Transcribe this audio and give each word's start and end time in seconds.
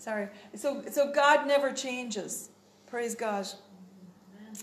Sorry. 0.00 0.28
So, 0.54 0.82
so 0.90 1.12
God 1.12 1.46
never 1.46 1.72
changes. 1.72 2.48
Praise 2.86 3.14
God. 3.14 3.46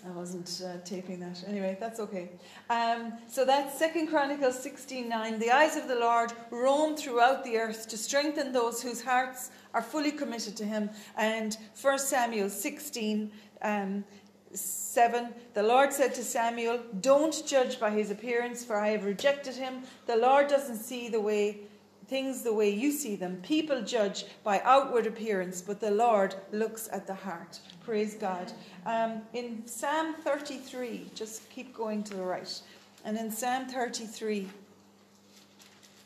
I 0.03 0.09
wasn't 0.09 0.63
uh, 0.65 0.79
taping 0.83 1.19
that. 1.19 1.43
Anyway, 1.47 1.77
that's 1.79 1.99
okay. 1.99 2.29
Um, 2.71 3.13
so 3.27 3.45
that's 3.45 3.77
Second 3.77 4.07
Chronicles 4.07 4.57
16.9. 4.65 5.39
The 5.39 5.51
eyes 5.51 5.77
of 5.77 5.87
the 5.87 5.95
Lord 5.95 6.33
roam 6.49 6.97
throughout 6.97 7.43
the 7.43 7.55
earth 7.57 7.87
to 7.89 7.97
strengthen 7.97 8.51
those 8.51 8.81
whose 8.81 9.03
hearts 9.03 9.51
are 9.75 9.83
fully 9.83 10.11
committed 10.11 10.57
to 10.57 10.65
him. 10.65 10.89
And 11.15 11.55
1 11.79 11.99
Samuel 11.99 12.49
16, 12.49 13.31
um, 13.61 14.03
7 14.53 15.35
The 15.53 15.63
Lord 15.63 15.93
said 15.93 16.15
to 16.15 16.23
Samuel, 16.23 16.79
Don't 16.99 17.45
judge 17.45 17.79
by 17.79 17.91
his 17.91 18.09
appearance, 18.09 18.65
for 18.65 18.79
I 18.79 18.89
have 18.89 19.05
rejected 19.05 19.53
him. 19.53 19.83
The 20.07 20.17
Lord 20.17 20.47
doesn't 20.47 20.77
see 20.77 21.09
the 21.09 21.21
way 21.21 21.59
things 22.07 22.41
the 22.41 22.53
way 22.53 22.69
you 22.69 22.91
see 22.91 23.15
them. 23.15 23.37
People 23.43 23.81
judge 23.81 24.25
by 24.43 24.61
outward 24.63 25.07
appearance, 25.07 25.61
but 25.61 25.79
the 25.79 25.91
Lord 25.91 26.35
looks 26.51 26.87
at 26.91 27.05
the 27.05 27.13
heart. 27.13 27.59
Praise 27.83 28.15
God. 28.15 28.51
Um, 28.85 29.21
in 29.33 29.67
Psalm 29.67 30.15
33, 30.23 31.11
just 31.13 31.49
keep 31.49 31.75
going 31.75 32.03
to 32.03 32.15
the 32.15 32.23
right. 32.23 32.61
And 33.03 33.17
in 33.17 33.31
Psalm 33.31 33.67
33, 33.67 34.47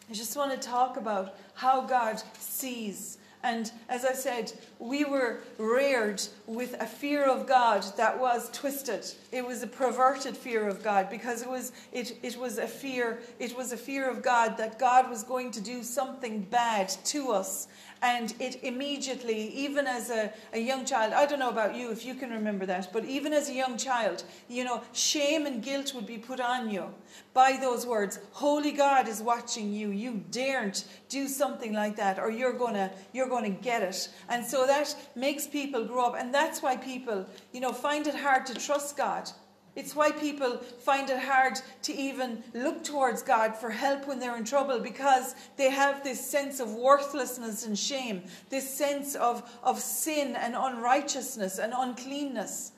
I 0.10 0.14
just 0.14 0.36
want 0.36 0.52
to 0.52 0.58
talk 0.58 0.98
about 0.98 1.36
how 1.54 1.82
God 1.82 2.22
sees 2.38 3.18
and 3.44 3.72
as 3.90 4.06
I 4.06 4.14
said, 4.14 4.54
we 4.78 5.04
were 5.04 5.40
reared 5.58 6.22
with 6.46 6.76
a 6.80 6.86
fear 6.86 7.24
of 7.24 7.48
God 7.48 7.84
that 7.98 8.20
was 8.20 8.50
twisted. 8.52 9.06
It 9.32 9.46
was 9.46 9.64
a 9.64 9.68
perverted 9.68 10.38
fear 10.38 10.68
of 10.68 10.84
God 10.84 11.10
because 11.10 11.42
it 11.42 11.50
was, 11.50 11.72
it, 11.92 12.18
it 12.22 12.38
was 12.38 12.60
a 12.60 12.68
fear, 12.68 13.20
it 13.40 13.58
was 13.58 13.72
a 13.72 13.78
fear 13.78 14.10
of 14.10 14.22
God 14.22 14.58
that 14.58 14.78
God 14.78 15.10
was 15.10 15.24
going 15.24 15.50
to 15.52 15.62
do 15.62 15.82
something 15.82 16.42
bad 16.42 16.90
to 17.06 17.32
us 17.32 17.68
and 18.02 18.34
it 18.40 18.64
immediately, 18.64 19.50
even 19.50 19.86
as 19.86 20.10
a, 20.10 20.34
a 20.54 20.60
young 20.60 20.86
child, 20.86 21.14
I 21.14 21.26
don't 21.28 21.40
know 21.40 21.50
about 21.50 21.76
you 21.76 21.92
if 21.92 22.04
you 22.04 22.16
can 22.16 22.32
remember 22.32 22.66
that, 22.66 22.92
but 22.92 23.06
even 23.06 23.32
as 23.32 23.50
a 23.50 23.54
young 23.54 23.78
child, 23.78 24.24
you 24.48 24.64
know, 24.64 24.82
shame 24.92 25.46
and 25.46 25.62
guilt 25.62 25.94
would 25.94 26.08
be 26.08 26.18
put 26.18 26.40
on 26.40 26.70
you 26.70 26.88
by 27.34 27.58
those 27.62 27.86
words. 27.86 28.20
Holy 28.32 28.72
God 28.72 29.08
is 29.08 29.22
watching 29.22 29.72
you. 29.72 29.90
You 29.90 30.24
daren't 30.32 30.86
do 31.10 31.28
something 31.28 31.74
like 31.74 31.96
that, 31.98 32.18
or 32.18 32.32
you're 32.32 32.58
gonna 32.58 32.92
you're 33.14 33.30
gonna 33.30 33.50
get 33.50 33.84
it. 33.84 34.10
And 34.30 34.44
so 34.44 34.66
that 34.66 34.96
makes 35.16 35.46
people 35.46 35.86
grow 35.86 36.08
up, 36.08 36.16
and 36.18 36.34
that's 36.34 36.64
why 36.64 36.78
people, 36.78 37.28
you 37.54 37.62
know, 37.62 37.72
find 37.72 38.08
it 38.08 38.16
hard 38.16 38.48
to 38.48 38.56
trust 38.56 38.98
God 38.98 39.30
it's 39.76 39.96
why 39.96 40.12
people 40.12 40.58
find 40.58 41.10
it 41.10 41.20
hard 41.20 41.54
to 41.84 41.94
even 41.94 42.44
look 42.54 42.84
towards 42.84 43.22
God 43.22 43.56
for 43.56 43.70
help 43.70 44.06
when 44.06 44.20
they're 44.20 44.36
in 44.36 44.44
trouble 44.44 44.80
because 44.80 45.34
they 45.56 45.70
have 45.70 46.04
this 46.04 46.20
sense 46.20 46.60
of 46.60 46.74
worthlessness 46.74 47.66
and 47.66 47.80
shame, 47.80 48.24
this 48.50 48.70
sense 48.70 49.16
of, 49.16 49.50
of 49.64 49.80
sin 49.80 50.36
and 50.36 50.56
unrighteousness 50.58 51.58
and 51.58 51.74
uncleanness. 51.76 52.74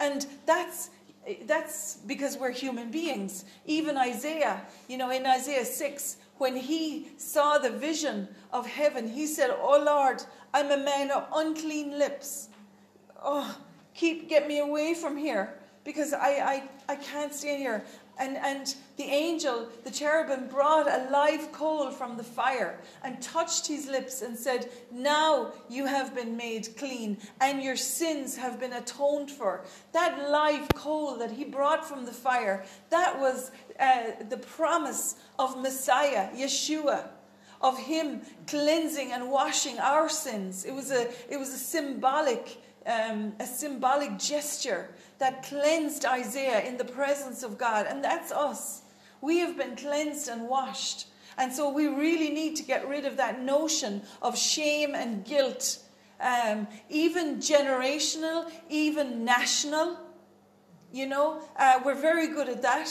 And 0.00 0.26
that's 0.46 0.90
that's 1.44 1.96
because 2.06 2.38
we're 2.38 2.52
human 2.52 2.90
beings. 2.90 3.44
Even 3.66 3.98
Isaiah, 3.98 4.62
you 4.88 4.96
know, 4.96 5.10
in 5.10 5.26
Isaiah 5.26 5.66
6, 5.66 6.16
when 6.38 6.56
he 6.56 7.08
saw 7.18 7.58
the 7.58 7.68
vision 7.68 8.28
of 8.50 8.66
heaven, 8.66 9.06
he 9.06 9.26
said, 9.26 9.50
Oh 9.50 9.82
Lord, 9.84 10.22
I'm 10.54 10.70
a 10.70 10.82
man 10.82 11.10
of 11.10 11.26
unclean 11.34 11.98
lips. 11.98 12.48
Oh, 13.22 13.58
keep 13.92 14.30
get 14.30 14.48
me 14.48 14.60
away 14.60 14.94
from 14.94 15.18
here 15.18 15.57
because 15.88 16.12
I, 16.12 16.28
I, 16.28 16.92
I 16.92 16.96
can't 16.96 17.32
stand 17.32 17.62
here. 17.62 17.82
And, 18.18 18.36
and 18.36 18.74
the 18.98 19.04
angel, 19.04 19.70
the 19.84 19.90
cherubim, 19.90 20.46
brought 20.46 20.86
a 20.86 21.08
live 21.10 21.50
coal 21.50 21.90
from 21.90 22.18
the 22.18 22.22
fire 22.22 22.78
and 23.02 23.22
touched 23.22 23.66
his 23.66 23.88
lips 23.88 24.20
and 24.20 24.36
said, 24.36 24.70
Now 24.92 25.52
you 25.70 25.86
have 25.86 26.14
been 26.14 26.36
made 26.36 26.76
clean 26.76 27.16
and 27.40 27.62
your 27.62 27.76
sins 27.76 28.36
have 28.36 28.60
been 28.60 28.74
atoned 28.74 29.30
for. 29.30 29.64
That 29.92 30.28
live 30.28 30.68
coal 30.74 31.16
that 31.20 31.30
he 31.30 31.44
brought 31.44 31.88
from 31.88 32.04
the 32.04 32.12
fire, 32.12 32.66
that 32.90 33.18
was 33.18 33.50
uh, 33.80 34.10
the 34.28 34.36
promise 34.36 35.14
of 35.38 35.58
Messiah, 35.58 36.28
Yeshua 36.36 37.08
of 37.62 37.78
him 37.78 38.20
cleansing 38.46 39.10
and 39.10 39.30
washing 39.30 39.78
our 39.78 40.08
sins. 40.10 40.64
It 40.66 40.72
was 40.72 40.92
a, 40.92 41.08
it 41.32 41.38
was 41.38 41.48
a 41.48 41.58
symbolic, 41.58 42.62
um, 42.86 43.32
a 43.40 43.46
symbolic 43.46 44.16
gesture 44.16 44.90
that 45.18 45.42
cleansed 45.42 46.04
Isaiah 46.04 46.60
in 46.60 46.76
the 46.76 46.84
presence 46.84 47.42
of 47.42 47.58
God. 47.58 47.86
And 47.88 48.02
that's 48.02 48.32
us. 48.32 48.82
We 49.20 49.38
have 49.38 49.56
been 49.56 49.76
cleansed 49.76 50.28
and 50.28 50.48
washed. 50.48 51.08
And 51.36 51.52
so 51.52 51.70
we 51.70 51.86
really 51.86 52.30
need 52.30 52.56
to 52.56 52.62
get 52.62 52.88
rid 52.88 53.04
of 53.04 53.16
that 53.16 53.40
notion 53.40 54.02
of 54.22 54.36
shame 54.36 54.94
and 54.94 55.24
guilt, 55.24 55.78
um, 56.20 56.66
even 56.88 57.36
generational, 57.36 58.50
even 58.68 59.24
national. 59.24 59.98
You 60.92 61.06
know, 61.06 61.42
uh, 61.56 61.80
we're 61.84 61.94
very 61.94 62.28
good 62.28 62.48
at 62.48 62.62
that. 62.62 62.88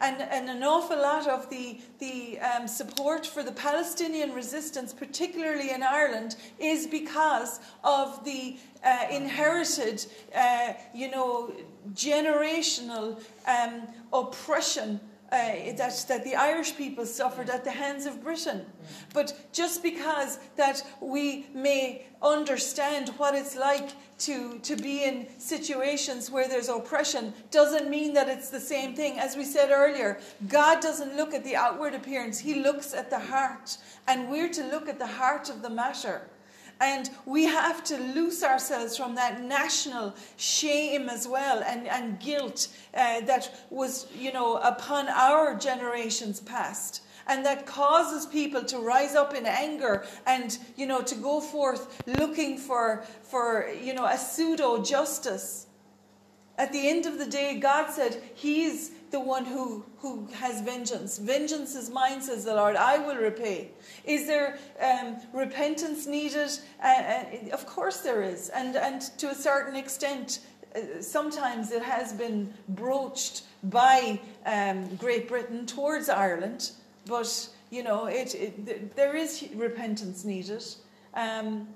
And, 0.00 0.20
and 0.20 0.48
an 0.48 0.62
awful 0.62 0.96
lot 0.96 1.28
of 1.28 1.48
the, 1.50 1.78
the 1.98 2.38
um, 2.40 2.66
support 2.66 3.26
for 3.26 3.42
the 3.42 3.52
Palestinian 3.52 4.32
resistance, 4.32 4.92
particularly 4.92 5.70
in 5.70 5.82
Ireland, 5.82 6.36
is 6.58 6.86
because 6.86 7.60
of 7.84 8.24
the 8.24 8.56
uh, 8.84 9.06
inherited, 9.10 10.04
uh, 10.34 10.72
you 10.94 11.10
know, 11.10 11.52
generational 11.94 13.20
um, 13.46 13.82
oppression 14.12 15.00
uh, 15.32 15.72
that, 15.76 16.04
that 16.08 16.24
the 16.24 16.34
Irish 16.34 16.76
people 16.76 17.06
suffered 17.06 17.48
at 17.48 17.64
the 17.64 17.70
hands 17.70 18.04
of 18.04 18.22
Britain. 18.22 18.66
But 19.14 19.48
just 19.52 19.82
because 19.82 20.38
that 20.56 20.82
we 21.00 21.46
may 21.54 22.06
understand 22.20 23.08
what 23.16 23.34
it's 23.34 23.56
like 23.56 23.92
to, 24.18 24.58
to 24.58 24.76
be 24.76 25.04
in 25.04 25.26
situations 25.38 26.30
where 26.30 26.48
there's 26.48 26.68
oppression 26.68 27.32
doesn't 27.50 27.88
mean 27.88 28.12
that 28.12 28.28
it's 28.28 28.50
the 28.50 28.60
same 28.60 28.94
thing. 28.94 29.18
As 29.18 29.34
we 29.34 29.44
said 29.44 29.70
earlier, 29.70 30.20
God 30.48 30.80
doesn't 30.80 31.16
look 31.16 31.32
at 31.32 31.44
the 31.44 31.56
outward 31.56 31.94
appearance, 31.94 32.38
He 32.38 32.62
looks 32.62 32.92
at 32.92 33.08
the 33.08 33.18
heart. 33.18 33.78
And 34.06 34.30
we're 34.30 34.50
to 34.50 34.64
look 34.64 34.86
at 34.86 34.98
the 34.98 35.06
heart 35.06 35.48
of 35.48 35.62
the 35.62 35.70
matter. 35.70 36.28
And 36.82 37.10
we 37.26 37.44
have 37.44 37.84
to 37.84 37.96
loose 37.96 38.42
ourselves 38.42 38.96
from 38.96 39.14
that 39.14 39.40
national 39.40 40.16
shame 40.36 41.08
as 41.08 41.28
well 41.28 41.62
and, 41.64 41.86
and 41.86 42.18
guilt 42.18 42.66
uh, 42.92 43.20
that 43.20 43.66
was, 43.70 44.08
you 44.18 44.32
know, 44.32 44.56
upon 44.56 45.08
our 45.08 45.54
generations 45.54 46.40
past. 46.40 47.02
And 47.28 47.46
that 47.46 47.66
causes 47.66 48.26
people 48.26 48.64
to 48.64 48.78
rise 48.78 49.14
up 49.14 49.32
in 49.32 49.46
anger 49.46 50.04
and, 50.26 50.58
you 50.76 50.86
know, 50.86 51.02
to 51.02 51.14
go 51.14 51.40
forth 51.40 52.02
looking 52.08 52.58
for, 52.58 53.04
for 53.22 53.68
you 53.80 53.94
know, 53.94 54.06
a 54.06 54.18
pseudo 54.18 54.82
justice. 54.82 55.68
At 56.58 56.72
the 56.72 56.88
end 56.88 57.06
of 57.06 57.18
the 57.18 57.26
day, 57.26 57.58
God 57.58 57.90
said 57.90 58.22
He's 58.34 58.90
the 59.10 59.20
one 59.20 59.44
who, 59.44 59.84
who 59.98 60.26
has 60.34 60.60
vengeance. 60.60 61.18
Vengeance 61.18 61.74
is 61.74 61.90
mine, 61.90 62.20
says 62.20 62.44
the 62.44 62.54
Lord. 62.54 62.76
I 62.76 62.98
will 62.98 63.16
repay. 63.16 63.70
Is 64.04 64.26
there 64.26 64.58
um, 64.80 65.16
repentance 65.32 66.06
needed? 66.06 66.50
Uh, 66.82 66.86
uh, 66.86 67.24
of 67.52 67.66
course 67.66 67.98
there 67.98 68.22
is. 68.22 68.48
And, 68.48 68.76
and 68.76 69.02
to 69.18 69.30
a 69.30 69.34
certain 69.34 69.76
extent, 69.76 70.40
uh, 70.74 71.00
sometimes 71.00 71.72
it 71.72 71.82
has 71.82 72.12
been 72.12 72.52
broached 72.68 73.42
by 73.64 74.20
um, 74.46 74.96
Great 74.96 75.28
Britain 75.28 75.66
towards 75.66 76.08
Ireland. 76.08 76.72
But, 77.06 77.48
you 77.70 77.82
know, 77.82 78.06
it, 78.06 78.34
it 78.34 78.96
there 78.96 79.16
is 79.16 79.46
repentance 79.54 80.24
needed 80.24 80.64
um, 81.14 81.68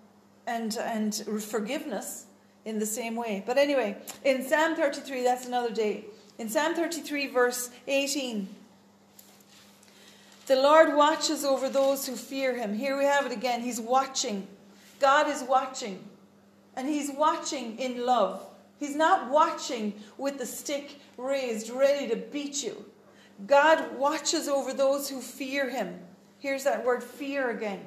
and, 0.47 0.76
and 0.78 1.14
forgiveness 1.43 2.25
in 2.66 2.78
the 2.78 2.84
same 2.84 3.15
way. 3.16 3.43
But 3.47 3.56
anyway, 3.56 3.97
in 4.25 4.47
Psalm 4.47 4.75
33, 4.75 5.22
that's 5.22 5.47
another 5.47 5.72
day. 5.72 6.04
In 6.38 6.50
Psalm 6.50 6.75
33, 6.75 7.28
verse 7.28 7.71
18, 7.87 8.47
the 10.49 10.56
Lord 10.56 10.94
watches 10.94 11.44
over 11.44 11.71
those 11.71 12.06
who 12.06 12.15
fear 12.15 12.55
him. 12.55 12.75
Here 12.75 12.99
we 12.99 13.05
have 13.05 13.25
it 13.25 13.32
again. 13.32 13.62
He's 13.62 13.81
watching. 13.81 14.47
God 15.00 15.29
is 15.29 15.43
watching. 15.43 16.05
And 16.76 16.87
he's 16.87 17.11
watching 17.11 17.79
in 17.79 18.05
love. 18.05 18.44
He's 18.79 18.94
not 18.94 19.31
watching 19.31 19.94
with 20.19 20.37
the 20.38 20.44
stick 20.44 21.00
raised, 21.17 21.70
ready 21.70 22.08
to 22.08 22.17
beat 22.17 22.62
you. 22.62 22.85
God 23.46 23.96
watches 23.96 24.49
over 24.49 24.75
those 24.75 25.08
who 25.08 25.20
fear 25.20 25.70
him. 25.70 25.99
Here's 26.38 26.64
that 26.64 26.85
word 26.85 27.02
fear 27.02 27.50
again. 27.50 27.81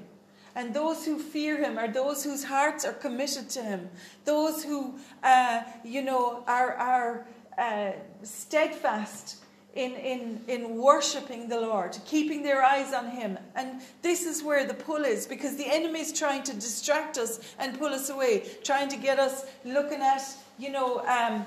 And 0.55 0.73
those 0.73 1.05
who 1.05 1.19
fear 1.19 1.63
him 1.63 1.77
are 1.77 1.87
those 1.87 2.23
whose 2.23 2.43
hearts 2.43 2.85
are 2.85 2.93
committed 2.93 3.49
to 3.51 3.61
him. 3.61 3.89
Those 4.25 4.63
who, 4.63 4.95
uh, 5.23 5.63
you 5.83 6.01
know, 6.01 6.43
are, 6.47 6.73
are 6.73 7.27
uh, 7.57 7.91
steadfast 8.23 9.37
in, 9.75 9.93
in, 9.95 10.41
in 10.47 10.77
worshipping 10.77 11.47
the 11.47 11.59
Lord, 11.59 11.97
keeping 12.05 12.43
their 12.43 12.63
eyes 12.63 12.93
on 12.93 13.09
Him. 13.11 13.37
And 13.55 13.81
this 14.01 14.25
is 14.25 14.43
where 14.43 14.65
the 14.67 14.73
pull 14.73 15.03
is 15.05 15.27
because 15.27 15.57
the 15.57 15.67
enemy 15.67 16.01
is 16.01 16.11
trying 16.11 16.43
to 16.43 16.53
distract 16.53 17.17
us 17.17 17.39
and 17.59 17.77
pull 17.77 17.93
us 17.93 18.09
away, 18.09 18.45
trying 18.63 18.89
to 18.89 18.97
get 18.97 19.19
us 19.19 19.45
looking 19.63 20.01
at, 20.01 20.21
you 20.57 20.71
know, 20.71 20.99
um, 21.05 21.45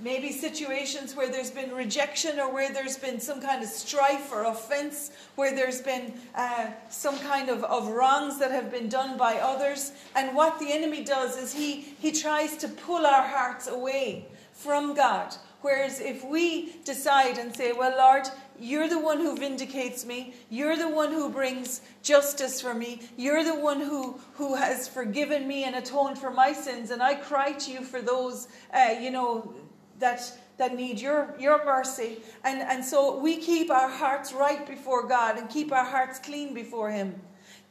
maybe 0.00 0.32
situations 0.32 1.14
where 1.14 1.30
there's 1.30 1.50
been 1.50 1.72
rejection 1.72 2.38
or 2.40 2.52
where 2.52 2.72
there's 2.72 2.96
been 2.96 3.20
some 3.20 3.40
kind 3.40 3.62
of 3.62 3.68
strife 3.68 4.32
or 4.32 4.44
offense, 4.44 5.10
where 5.36 5.54
there's 5.54 5.80
been 5.80 6.12
uh, 6.34 6.68
some 6.88 7.18
kind 7.18 7.48
of, 7.48 7.64
of 7.64 7.88
wrongs 7.88 8.38
that 8.38 8.50
have 8.50 8.70
been 8.70 8.88
done 8.88 9.16
by 9.16 9.34
others. 9.36 9.92
And 10.14 10.34
what 10.34 10.58
the 10.58 10.72
enemy 10.72 11.04
does 11.04 11.36
is 11.36 11.52
he, 11.52 11.80
he 12.00 12.12
tries 12.12 12.56
to 12.58 12.68
pull 12.68 13.06
our 13.06 13.26
hearts 13.26 13.68
away 13.68 14.26
from 14.52 14.94
God. 14.94 15.34
Whereas 15.62 16.00
if 16.00 16.24
we 16.24 16.76
decide 16.84 17.36
and 17.36 17.54
say, 17.54 17.72
Well, 17.72 17.96
Lord, 17.96 18.26
you're 18.58 18.88
the 18.88 18.98
one 18.98 19.18
who 19.18 19.36
vindicates 19.36 20.04
me. 20.04 20.34
You're 20.50 20.76
the 20.76 20.88
one 20.88 21.12
who 21.12 21.30
brings 21.30 21.80
justice 22.02 22.60
for 22.60 22.74
me. 22.74 23.00
You're 23.16 23.42
the 23.42 23.54
one 23.54 23.80
who, 23.80 24.20
who 24.34 24.54
has 24.54 24.86
forgiven 24.86 25.48
me 25.48 25.64
and 25.64 25.76
atoned 25.76 26.18
for 26.18 26.30
my 26.30 26.52
sins. 26.52 26.90
And 26.90 27.02
I 27.02 27.14
cry 27.14 27.52
to 27.52 27.72
you 27.72 27.80
for 27.80 28.02
those, 28.02 28.48
uh, 28.74 28.94
you 29.00 29.10
know, 29.10 29.54
that, 30.00 30.20
that 30.58 30.74
need 30.74 31.00
your, 31.00 31.34
your 31.38 31.64
mercy. 31.64 32.18
And, 32.44 32.60
and 32.60 32.84
so 32.84 33.18
we 33.18 33.36
keep 33.36 33.70
our 33.70 33.88
hearts 33.88 34.32
right 34.32 34.66
before 34.66 35.06
God 35.06 35.38
and 35.38 35.48
keep 35.48 35.72
our 35.72 35.84
hearts 35.84 36.18
clean 36.18 36.52
before 36.52 36.90
Him. 36.90 37.14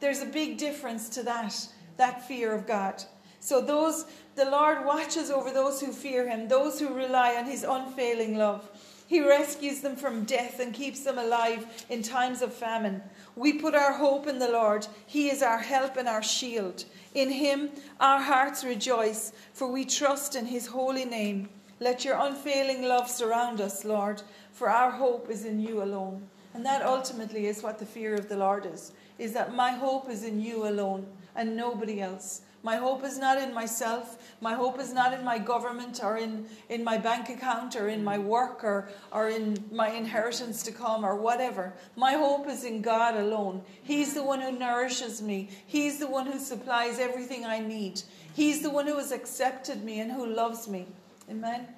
There's 0.00 0.22
a 0.22 0.26
big 0.26 0.56
difference 0.56 1.08
to 1.10 1.22
that, 1.24 1.54
that 1.98 2.26
fear 2.26 2.54
of 2.54 2.66
God. 2.66 3.02
So 3.40 3.60
those 3.60 4.06
the 4.36 4.50
Lord 4.50 4.84
watches 4.86 5.30
over 5.30 5.50
those 5.50 5.80
who 5.80 5.92
fear 5.92 6.28
him, 6.28 6.48
those 6.48 6.78
who 6.78 6.94
rely 6.94 7.36
on 7.36 7.44
his 7.44 7.62
unfailing 7.62 8.36
love. 8.36 8.66
He 9.06 9.20
rescues 9.20 9.80
them 9.80 9.96
from 9.96 10.24
death 10.24 10.60
and 10.60 10.72
keeps 10.72 11.00
them 11.00 11.18
alive 11.18 11.84
in 11.90 12.02
times 12.02 12.42
of 12.42 12.54
famine. 12.54 13.02
We 13.34 13.54
put 13.54 13.74
our 13.74 13.92
hope 13.92 14.28
in 14.28 14.38
the 14.38 14.50
Lord. 14.50 14.86
He 15.04 15.28
is 15.28 15.42
our 15.42 15.58
help 15.58 15.96
and 15.96 16.08
our 16.08 16.22
shield. 16.22 16.84
In 17.14 17.28
Him 17.28 17.70
our 17.98 18.20
hearts 18.20 18.62
rejoice, 18.62 19.32
for 19.52 19.66
we 19.66 19.84
trust 19.84 20.36
in 20.36 20.46
His 20.46 20.68
holy 20.68 21.04
name. 21.04 21.48
Let 21.82 22.04
your 22.04 22.18
unfailing 22.18 22.82
love 22.82 23.08
surround 23.08 23.58
us, 23.58 23.86
Lord, 23.86 24.20
for 24.52 24.68
our 24.68 24.90
hope 24.90 25.30
is 25.30 25.46
in 25.46 25.58
you 25.60 25.82
alone. 25.82 26.28
And 26.52 26.66
that 26.66 26.82
ultimately 26.82 27.46
is 27.46 27.62
what 27.62 27.78
the 27.78 27.86
fear 27.86 28.14
of 28.14 28.28
the 28.28 28.36
Lord 28.36 28.66
is, 28.66 28.92
is 29.18 29.32
that 29.32 29.54
my 29.54 29.70
hope 29.70 30.10
is 30.10 30.22
in 30.22 30.42
you 30.42 30.68
alone 30.68 31.06
and 31.34 31.56
nobody 31.56 32.02
else. 32.02 32.42
My 32.62 32.76
hope 32.76 33.02
is 33.02 33.18
not 33.18 33.38
in 33.38 33.54
myself. 33.54 34.36
My 34.42 34.52
hope 34.52 34.78
is 34.78 34.92
not 34.92 35.14
in 35.14 35.24
my 35.24 35.38
government 35.38 36.00
or 36.02 36.18
in, 36.18 36.44
in 36.68 36.84
my 36.84 36.98
bank 36.98 37.30
account 37.30 37.74
or 37.76 37.88
in 37.88 38.04
my 38.04 38.18
work 38.18 38.62
or, 38.62 38.90
or 39.10 39.30
in 39.30 39.64
my 39.72 39.88
inheritance 39.88 40.62
to 40.64 40.72
come 40.72 41.02
or 41.02 41.16
whatever. 41.16 41.72
My 41.96 42.12
hope 42.12 42.46
is 42.46 42.64
in 42.64 42.82
God 42.82 43.16
alone. 43.16 43.62
He's 43.82 44.12
the 44.12 44.22
one 44.22 44.42
who 44.42 44.52
nourishes 44.52 45.22
me, 45.22 45.48
He's 45.66 45.98
the 45.98 46.08
one 46.08 46.26
who 46.26 46.38
supplies 46.38 46.98
everything 46.98 47.46
I 47.46 47.60
need. 47.60 48.02
He's 48.34 48.60
the 48.60 48.70
one 48.70 48.86
who 48.86 48.96
has 48.96 49.12
accepted 49.12 49.82
me 49.82 50.00
and 50.00 50.12
who 50.12 50.26
loves 50.26 50.68
me. 50.68 50.86
Amen. 51.30 51.68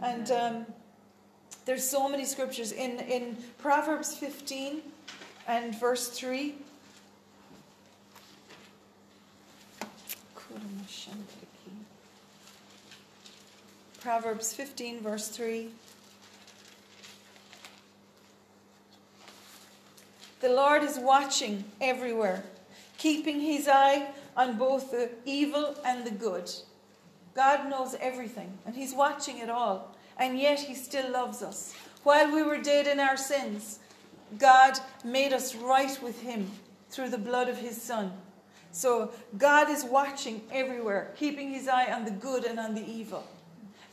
And 0.00 0.30
um, 0.30 0.66
there's 1.64 1.88
so 1.88 2.08
many 2.08 2.24
scriptures 2.24 2.70
in, 2.70 3.00
in 3.00 3.36
Proverbs 3.58 4.14
15 4.14 4.82
and 5.48 5.78
verse 5.78 6.08
3. 6.08 6.54
Proverbs 14.00 14.54
15, 14.54 15.00
verse 15.00 15.28
3. 15.28 15.68
The 20.40 20.48
Lord 20.48 20.82
is 20.82 20.98
watching 20.98 21.64
everywhere, 21.80 22.44
keeping 22.96 23.40
his 23.40 23.68
eye 23.68 24.08
on 24.36 24.56
both 24.56 24.90
the 24.90 25.10
evil 25.26 25.76
and 25.84 26.06
the 26.06 26.10
good. 26.12 26.50
God 27.34 27.68
knows 27.68 27.94
everything, 28.00 28.58
and 28.66 28.74
he's 28.74 28.94
watching 28.94 29.38
it 29.38 29.50
all, 29.50 29.94
and 30.18 30.38
yet 30.38 30.60
he 30.60 30.74
still 30.74 31.10
loves 31.10 31.42
us. 31.42 31.74
While 32.02 32.32
we 32.32 32.42
were 32.42 32.58
dead 32.58 32.86
in 32.86 32.98
our 32.98 33.16
sins, 33.16 33.78
God 34.38 34.78
made 35.04 35.32
us 35.32 35.54
right 35.54 36.02
with 36.02 36.22
him 36.22 36.50
through 36.90 37.10
the 37.10 37.18
blood 37.18 37.48
of 37.48 37.58
his 37.58 37.80
Son. 37.80 38.12
So 38.72 39.12
God 39.36 39.68
is 39.68 39.84
watching 39.84 40.42
everywhere, 40.52 41.12
keeping 41.16 41.50
his 41.50 41.68
eye 41.68 41.92
on 41.92 42.04
the 42.04 42.10
good 42.10 42.44
and 42.44 42.58
on 42.58 42.74
the 42.74 42.86
evil. 42.88 43.26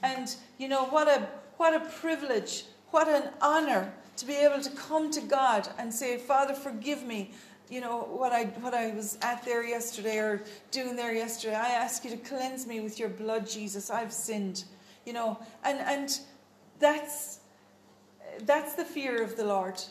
And 0.04 0.34
you 0.58 0.68
know 0.68 0.86
what 0.86 1.08
a 1.08 1.28
what 1.58 1.74
a 1.74 1.80
privilege, 1.80 2.66
what 2.92 3.08
an 3.08 3.30
honor 3.42 3.92
to 4.18 4.26
be 4.26 4.36
able 4.36 4.62
to 4.62 4.70
come 4.72 5.10
to 5.12 5.22
God 5.22 5.68
and 5.80 5.92
say, 5.92 6.18
Father, 6.18 6.54
forgive 6.54 7.04
me. 7.04 7.32
You 7.70 7.82
know 7.82 8.04
what 8.04 8.32
I 8.32 8.46
what 8.62 8.74
I 8.74 8.92
was 8.92 9.18
at 9.22 9.44
there 9.44 9.66
yesterday 9.66 10.20
or 10.20 10.42
doing 10.72 10.96
there 10.96 11.14
yesterday. 11.14 11.56
I 11.56 11.70
ask 11.70 12.06
you 12.06 12.12
to 12.12 12.18
cleanse 12.18 12.66
me 12.66 12.80
with 12.80 12.98
your 12.98 13.10
blood, 13.10 13.48
Jesus. 13.48 13.90
I've 13.90 14.14
sinned. 14.14 14.64
You 15.06 15.14
know, 15.14 15.40
and 15.64 15.80
and 15.80 16.20
that's 16.80 17.40
that's 18.46 18.76
the 18.76 18.86
fear 18.86 19.22
of 19.22 19.36
the 19.36 19.46
Lord, 19.46 19.82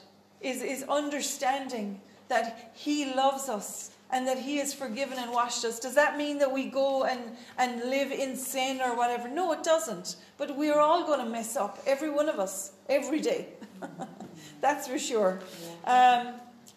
is 0.40 0.62
is 0.62 0.84
understanding 0.84 2.00
that 2.28 2.72
He 2.74 3.12
loves 3.14 3.48
us 3.48 3.90
and 4.10 4.26
that 4.26 4.38
He 4.38 4.56
has 4.58 4.72
forgiven 4.72 5.18
and 5.18 5.30
washed 5.32 5.64
us. 5.64 5.78
Does 5.80 5.94
that 5.94 6.16
mean 6.16 6.38
that 6.38 6.50
we 6.50 6.66
go 6.66 7.04
and, 7.04 7.20
and 7.58 7.90
live 7.90 8.10
in 8.10 8.36
sin 8.36 8.80
or 8.80 8.96
whatever? 8.96 9.28
No, 9.28 9.52
it 9.52 9.62
doesn't. 9.62 10.16
But 10.38 10.56
we're 10.56 10.78
all 10.78 11.04
going 11.04 11.24
to 11.24 11.30
mess 11.30 11.56
up, 11.56 11.78
every 11.86 12.10
one 12.10 12.28
of 12.28 12.38
us, 12.38 12.72
every 12.88 13.20
day. 13.20 13.48
That's 14.60 14.86
for 14.86 14.98
sure. 14.98 15.40
Um, 15.84 16.34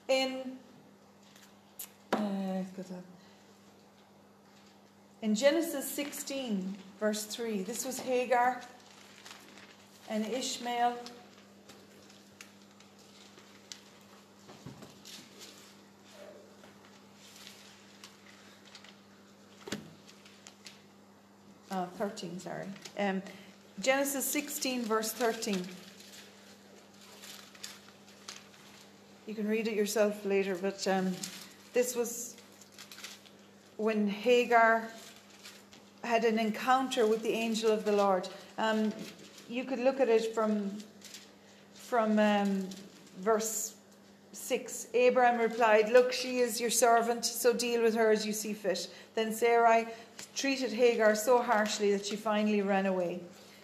in 0.08 0.58
in 5.22 5.36
Genesis 5.36 5.90
16, 5.90 6.76
verse 7.00 7.26
3, 7.26 7.64
this 7.64 7.86
was 7.86 8.00
Hagar 8.00 8.62
and 10.10 10.26
Ishmael 10.26 10.98
uh, 21.72 21.86
13, 21.98 22.40
sorry. 22.40 22.66
Um, 22.98 23.22
Genesis 23.82 24.26
16, 24.26 24.84
verse 24.84 25.12
13. 25.12 25.66
You 29.28 29.36
can 29.36 29.48
read 29.48 29.68
it 29.68 29.76
yourself 29.76 30.26
later, 30.26 30.56
but 30.56 30.88
um, 30.88 31.14
this 31.74 31.96
was 31.96 32.36
when 33.80 34.10
Hagar 34.10 34.90
had 36.04 36.26
an 36.26 36.38
encounter 36.38 37.08
with 37.08 37.24
the 37.24 37.32
angel 37.32 37.72
of 37.72 37.86
the 37.86 37.94
Lord. 37.94 38.28
Um, 38.58 38.92
you 39.48 39.64
could 39.64 39.80
look 39.80 40.02
at 40.02 40.10
it 40.10 40.36
from, 40.36 40.70
from 41.76 42.20
um, 42.20 42.68
verse 43.22 43.76
6 44.34 44.88
Abraham 44.94 45.40
replied, 45.40 45.94
Look, 45.94 46.12
she 46.12 46.40
is 46.40 46.60
your 46.60 46.70
servant, 46.70 47.24
so 47.24 47.54
deal 47.54 47.82
with 47.82 47.96
her 47.96 48.12
as 48.12 48.26
you 48.26 48.34
see 48.34 48.52
fit. 48.52 48.90
Then 49.16 49.32
Sarai 49.34 49.88
treated 50.36 50.74
Hagar 50.74 51.16
so 51.16 51.42
harshly 51.42 51.94
that 51.94 52.06
she 52.06 52.18
finally 52.18 52.62
ran 52.62 52.86
away. 52.86 53.22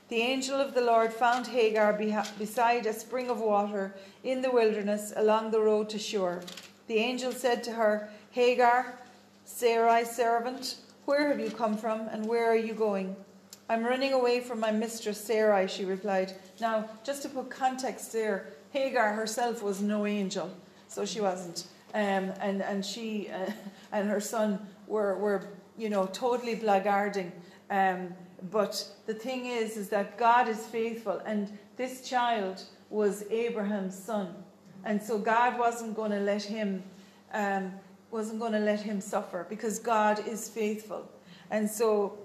The 0.07 0.21
angel 0.21 0.55
of 0.55 0.73
the 0.73 0.81
Lord 0.81 1.11
found 1.11 1.45
Hagar 1.45 1.91
beside 2.39 2.85
a 2.85 2.93
spring 2.93 3.29
of 3.29 3.41
water 3.41 3.93
in 4.23 4.41
the 4.41 4.51
wilderness 4.51 5.11
along 5.17 5.51
the 5.51 5.59
road 5.59 5.89
to 5.89 5.99
Shur. 5.99 6.41
The 6.87 6.99
angel 6.99 7.33
said 7.33 7.65
to 7.65 7.71
her, 7.71 8.09
Hagar, 8.31 8.97
Sarai's 9.45 10.09
servant, 10.09 10.77
where 11.05 11.29
have 11.29 11.39
you 11.39 11.51
come 11.51 11.77
from 11.77 12.07
and 12.09 12.25
where 12.25 12.49
are 12.49 12.55
you 12.55 12.73
going? 12.73 13.15
I'm 13.69 13.83
running 13.83 14.13
away 14.13 14.41
from 14.41 14.59
my 14.59 14.71
mistress 14.71 15.23
Sarai, 15.23 15.67
she 15.67 15.85
replied. 15.85 16.33
Now, 16.59 16.89
just 17.03 17.21
to 17.23 17.29
put 17.29 17.49
context 17.49 18.11
there, 18.11 18.53
Hagar 18.71 19.13
herself 19.13 19.63
was 19.63 19.81
no 19.81 20.05
angel, 20.05 20.51
so 20.87 21.05
she 21.05 21.21
wasn't. 21.21 21.67
Um, 21.93 22.33
and, 22.41 22.61
and 22.61 22.85
she 22.85 23.29
uh, 23.29 23.51
and 23.91 24.09
her 24.09 24.19
son 24.19 24.59
were, 24.87 25.17
were 25.17 25.47
you 25.77 25.89
know, 25.89 26.07
totally 26.07 26.55
blackguarding. 26.55 27.31
Um, 27.69 28.13
but 28.51 28.87
the 29.05 29.13
thing 29.13 29.45
is, 29.45 29.77
is 29.77 29.89
that 29.89 30.17
God 30.17 30.47
is 30.47 30.65
faithful, 30.67 31.21
and 31.25 31.57
this 31.77 32.07
child 32.07 32.63
was 32.89 33.23
Abraham's 33.31 33.97
son, 33.97 34.35
and 34.83 35.01
so 35.01 35.17
God 35.17 35.57
wasn't 35.57 35.95
going 35.95 36.11
to 36.11 36.19
let 36.19 36.43
him 36.43 36.83
um, 37.33 37.71
wasn't 38.15 38.39
going 38.39 38.53
to 38.53 38.59
let 38.59 38.79
him 38.79 39.01
suffer 39.01 39.45
because 39.49 39.77
God 39.77 40.25
is 40.25 40.47
faithful, 40.47 41.11
and 41.51 41.69
so 41.69 42.17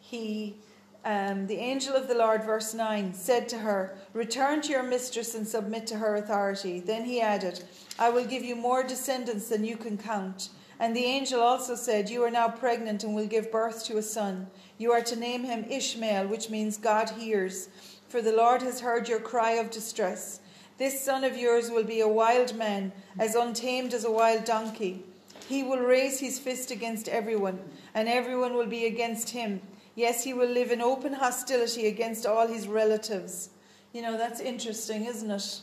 he 0.00 0.56
um, 1.04 1.46
the 1.46 1.56
angel 1.56 1.94
of 1.94 2.08
the 2.08 2.14
Lord, 2.14 2.42
verse 2.42 2.74
9, 2.74 3.14
said 3.14 3.48
to 3.50 3.58
her, 3.58 3.96
Return 4.12 4.60
to 4.62 4.70
your 4.70 4.82
mistress 4.82 5.34
and 5.34 5.46
submit 5.46 5.86
to 5.86 5.96
her 5.96 6.16
authority. 6.16 6.80
Then 6.80 7.04
he 7.04 7.20
added, 7.20 7.62
I 7.98 8.10
will 8.10 8.26
give 8.26 8.44
you 8.44 8.56
more 8.56 8.82
descendants 8.82 9.48
than 9.48 9.64
you 9.64 9.76
can 9.76 9.96
count. 9.96 10.50
And 10.80 10.94
the 10.94 11.04
angel 11.04 11.40
also 11.40 11.76
said, 11.76 12.10
You 12.10 12.24
are 12.24 12.30
now 12.30 12.48
pregnant 12.48 13.04
and 13.04 13.14
will 13.14 13.26
give 13.26 13.52
birth 13.52 13.84
to 13.86 13.96
a 13.96 14.02
son. 14.02 14.48
You 14.76 14.92
are 14.92 15.00
to 15.02 15.16
name 15.16 15.44
him 15.44 15.64
Ishmael, 15.70 16.26
which 16.26 16.50
means 16.50 16.76
God 16.76 17.10
hears, 17.10 17.68
for 18.08 18.20
the 18.20 18.36
Lord 18.36 18.60
has 18.62 18.80
heard 18.80 19.08
your 19.08 19.20
cry 19.20 19.52
of 19.52 19.70
distress. 19.70 20.40
This 20.78 21.00
son 21.00 21.24
of 21.24 21.36
yours 21.36 21.70
will 21.70 21.84
be 21.84 22.00
a 22.00 22.08
wild 22.08 22.54
man, 22.54 22.92
as 23.18 23.34
untamed 23.34 23.94
as 23.94 24.04
a 24.04 24.10
wild 24.10 24.44
donkey. 24.44 25.04
He 25.48 25.62
will 25.62 25.80
raise 25.80 26.20
his 26.20 26.38
fist 26.38 26.70
against 26.70 27.08
everyone, 27.08 27.58
and 27.94 28.06
everyone 28.06 28.54
will 28.54 28.66
be 28.66 28.84
against 28.84 29.30
him. 29.30 29.62
Yes, 29.94 30.22
he 30.22 30.34
will 30.34 30.48
live 30.48 30.70
in 30.70 30.82
open 30.82 31.14
hostility 31.14 31.86
against 31.86 32.26
all 32.26 32.46
his 32.46 32.68
relatives. 32.68 33.48
You 33.94 34.02
know, 34.02 34.18
that's 34.18 34.40
interesting, 34.40 35.06
isn't 35.06 35.30
it? 35.30 35.60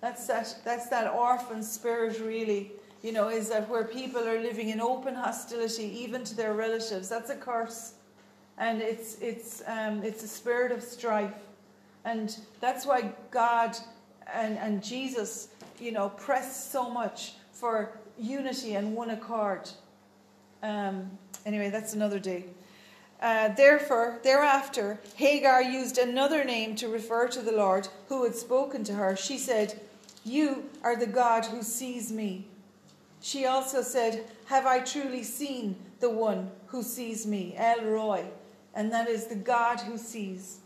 That's 0.00 0.26
that, 0.28 0.56
that's 0.64 0.88
that 0.90 1.12
orphan 1.12 1.62
spirit, 1.62 2.20
really. 2.20 2.70
You 3.02 3.12
know, 3.12 3.28
is 3.28 3.48
that 3.48 3.68
where 3.68 3.84
people 3.84 4.26
are 4.26 4.40
living 4.40 4.68
in 4.68 4.80
open 4.80 5.14
hostility, 5.14 5.84
even 5.84 6.22
to 6.24 6.36
their 6.36 6.54
relatives. 6.54 7.08
That's 7.08 7.30
a 7.30 7.36
curse. 7.36 7.94
And 8.58 8.80
it's, 8.80 9.18
it's, 9.20 9.62
um, 9.66 10.04
it's 10.04 10.22
a 10.22 10.28
spirit 10.28 10.70
of 10.70 10.82
strife. 10.82 11.34
And 12.04 12.36
that's 12.60 12.86
why 12.86 13.12
God 13.32 13.76
and, 14.32 14.56
and 14.58 14.82
Jesus, 14.82 15.48
you 15.80 15.90
know, 15.90 16.10
press 16.10 16.70
so 16.70 16.88
much 16.88 17.34
for 17.52 17.98
unity 18.18 18.74
and 18.74 18.94
one 18.94 19.10
accord. 19.10 19.70
Um, 20.62 21.10
anyway, 21.44 21.70
that's 21.70 21.94
another 21.94 22.18
day. 22.18 22.44
Uh, 23.20 23.48
therefore, 23.48 24.20
thereafter, 24.22 25.00
Hagar 25.16 25.62
used 25.62 25.96
another 25.96 26.44
name 26.44 26.76
to 26.76 26.88
refer 26.88 27.28
to 27.28 27.40
the 27.40 27.52
Lord 27.52 27.88
who 28.08 28.24
had 28.24 28.34
spoken 28.34 28.84
to 28.84 28.92
her. 28.92 29.16
She 29.16 29.38
said, 29.38 29.80
You 30.24 30.68
are 30.82 30.96
the 30.96 31.06
God 31.06 31.46
who 31.46 31.62
sees 31.62 32.12
me. 32.12 32.46
She 33.20 33.46
also 33.46 33.80
said, 33.82 34.24
Have 34.46 34.66
I 34.66 34.80
truly 34.80 35.22
seen 35.22 35.76
the 36.00 36.10
one 36.10 36.50
who 36.66 36.82
sees 36.82 37.26
me, 37.26 37.54
El 37.56 37.84
Roi? 37.84 38.26
And 38.74 38.92
that 38.92 39.08
is 39.08 39.26
the 39.26 39.34
God 39.34 39.80
who 39.80 39.96
sees. 39.96 40.58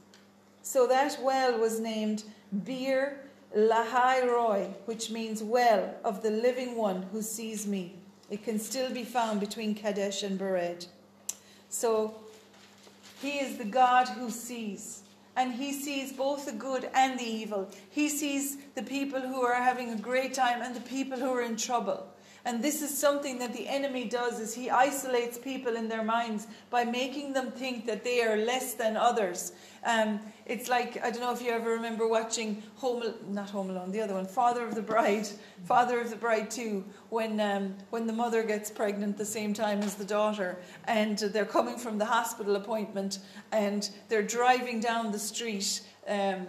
So 0.62 0.87
that 0.88 1.19
well 1.23 1.57
was 1.59 1.78
named 1.78 2.25
Beer 2.64 3.21
Lahai 3.57 4.26
Roi, 4.26 4.69
which 4.85 5.11
means 5.11 5.42
well 5.42 5.95
of 6.04 6.23
the 6.23 6.30
living 6.30 6.76
one 6.76 7.02
who 7.11 7.21
sees 7.21 7.66
me. 7.66 7.97
It 8.30 8.45
can 8.45 8.59
still 8.61 8.92
be 8.92 9.02
found 9.04 9.40
between 9.40 9.75
Kadesh 9.75 10.23
and 10.23 10.38
Bered. 10.38 10.87
So 11.69 12.14
he 13.21 13.38
is 13.38 13.59
the 13.59 13.64
God 13.64 14.09
who 14.09 14.30
sees. 14.30 15.02
And 15.37 15.52
he 15.52 15.73
sees 15.73 16.12
both 16.12 16.47
the 16.47 16.52
good 16.52 16.90
and 16.92 17.19
the 17.19 17.25
evil. 17.25 17.69
He 17.90 18.09
sees 18.09 18.57
the 18.75 18.83
people 18.83 19.21
who 19.21 19.42
are 19.42 19.54
having 19.54 19.90
a 19.90 19.97
great 19.97 20.35
time 20.35 20.61
and 20.61 20.75
the 20.75 20.80
people 20.80 21.19
who 21.19 21.33
are 21.33 21.42
in 21.42 21.57
trouble. 21.57 22.07
And 22.44 22.62
this 22.62 22.80
is 22.80 22.97
something 22.97 23.38
that 23.38 23.52
the 23.52 23.68
enemy 23.68 24.04
does 24.04 24.40
is 24.40 24.54
he 24.54 24.70
isolates 24.70 25.38
people 25.38 25.76
in 25.76 25.88
their 25.88 26.02
minds 26.02 26.47
by 26.70 26.85
making 26.85 27.32
them 27.32 27.50
think 27.50 27.87
that 27.87 28.02
they 28.02 28.23
are 28.23 28.37
less 28.37 28.75
than 28.75 28.97
others. 28.97 29.52
Um, 29.85 30.20
it's 30.47 30.68
like 30.68 31.02
I 31.02 31.11
don't 31.11 31.20
know 31.20 31.32
if 31.32 31.42
you 31.42 31.50
ever 31.50 31.70
remember 31.70 32.06
watching 32.06 32.62
Home, 32.76 33.14
not 33.28 33.50
Home 33.50 33.70
Alone, 33.70 33.90
the 33.90 34.00
other 34.00 34.14
one, 34.14 34.26
Father 34.26 34.66
of 34.66 34.75
the 34.75 34.82
Bride, 34.82 35.28
Father 35.64 36.00
of 36.00 36.11
the 36.11 36.16
Bride 36.16 36.50
too, 36.50 36.85
when 37.09 37.40
um, 37.40 37.75
when 37.90 38.06
the 38.06 38.12
mother 38.12 38.42
gets 38.42 38.70
pregnant 38.70 39.16
the 39.16 39.25
same 39.25 39.54
time 39.54 39.80
as 39.80 39.94
the 39.94 40.04
daughter, 40.04 40.59
and 40.85 41.18
they're 41.18 41.44
coming 41.44 41.78
from 41.78 41.99
the 41.99 42.04
hospital 42.04 42.56
appointment, 42.56 43.20
and 43.52 43.90
they're 44.09 44.23
driving 44.23 44.80
down 44.80 45.12
the 45.12 45.18
street. 45.18 45.82
Um, 46.09 46.47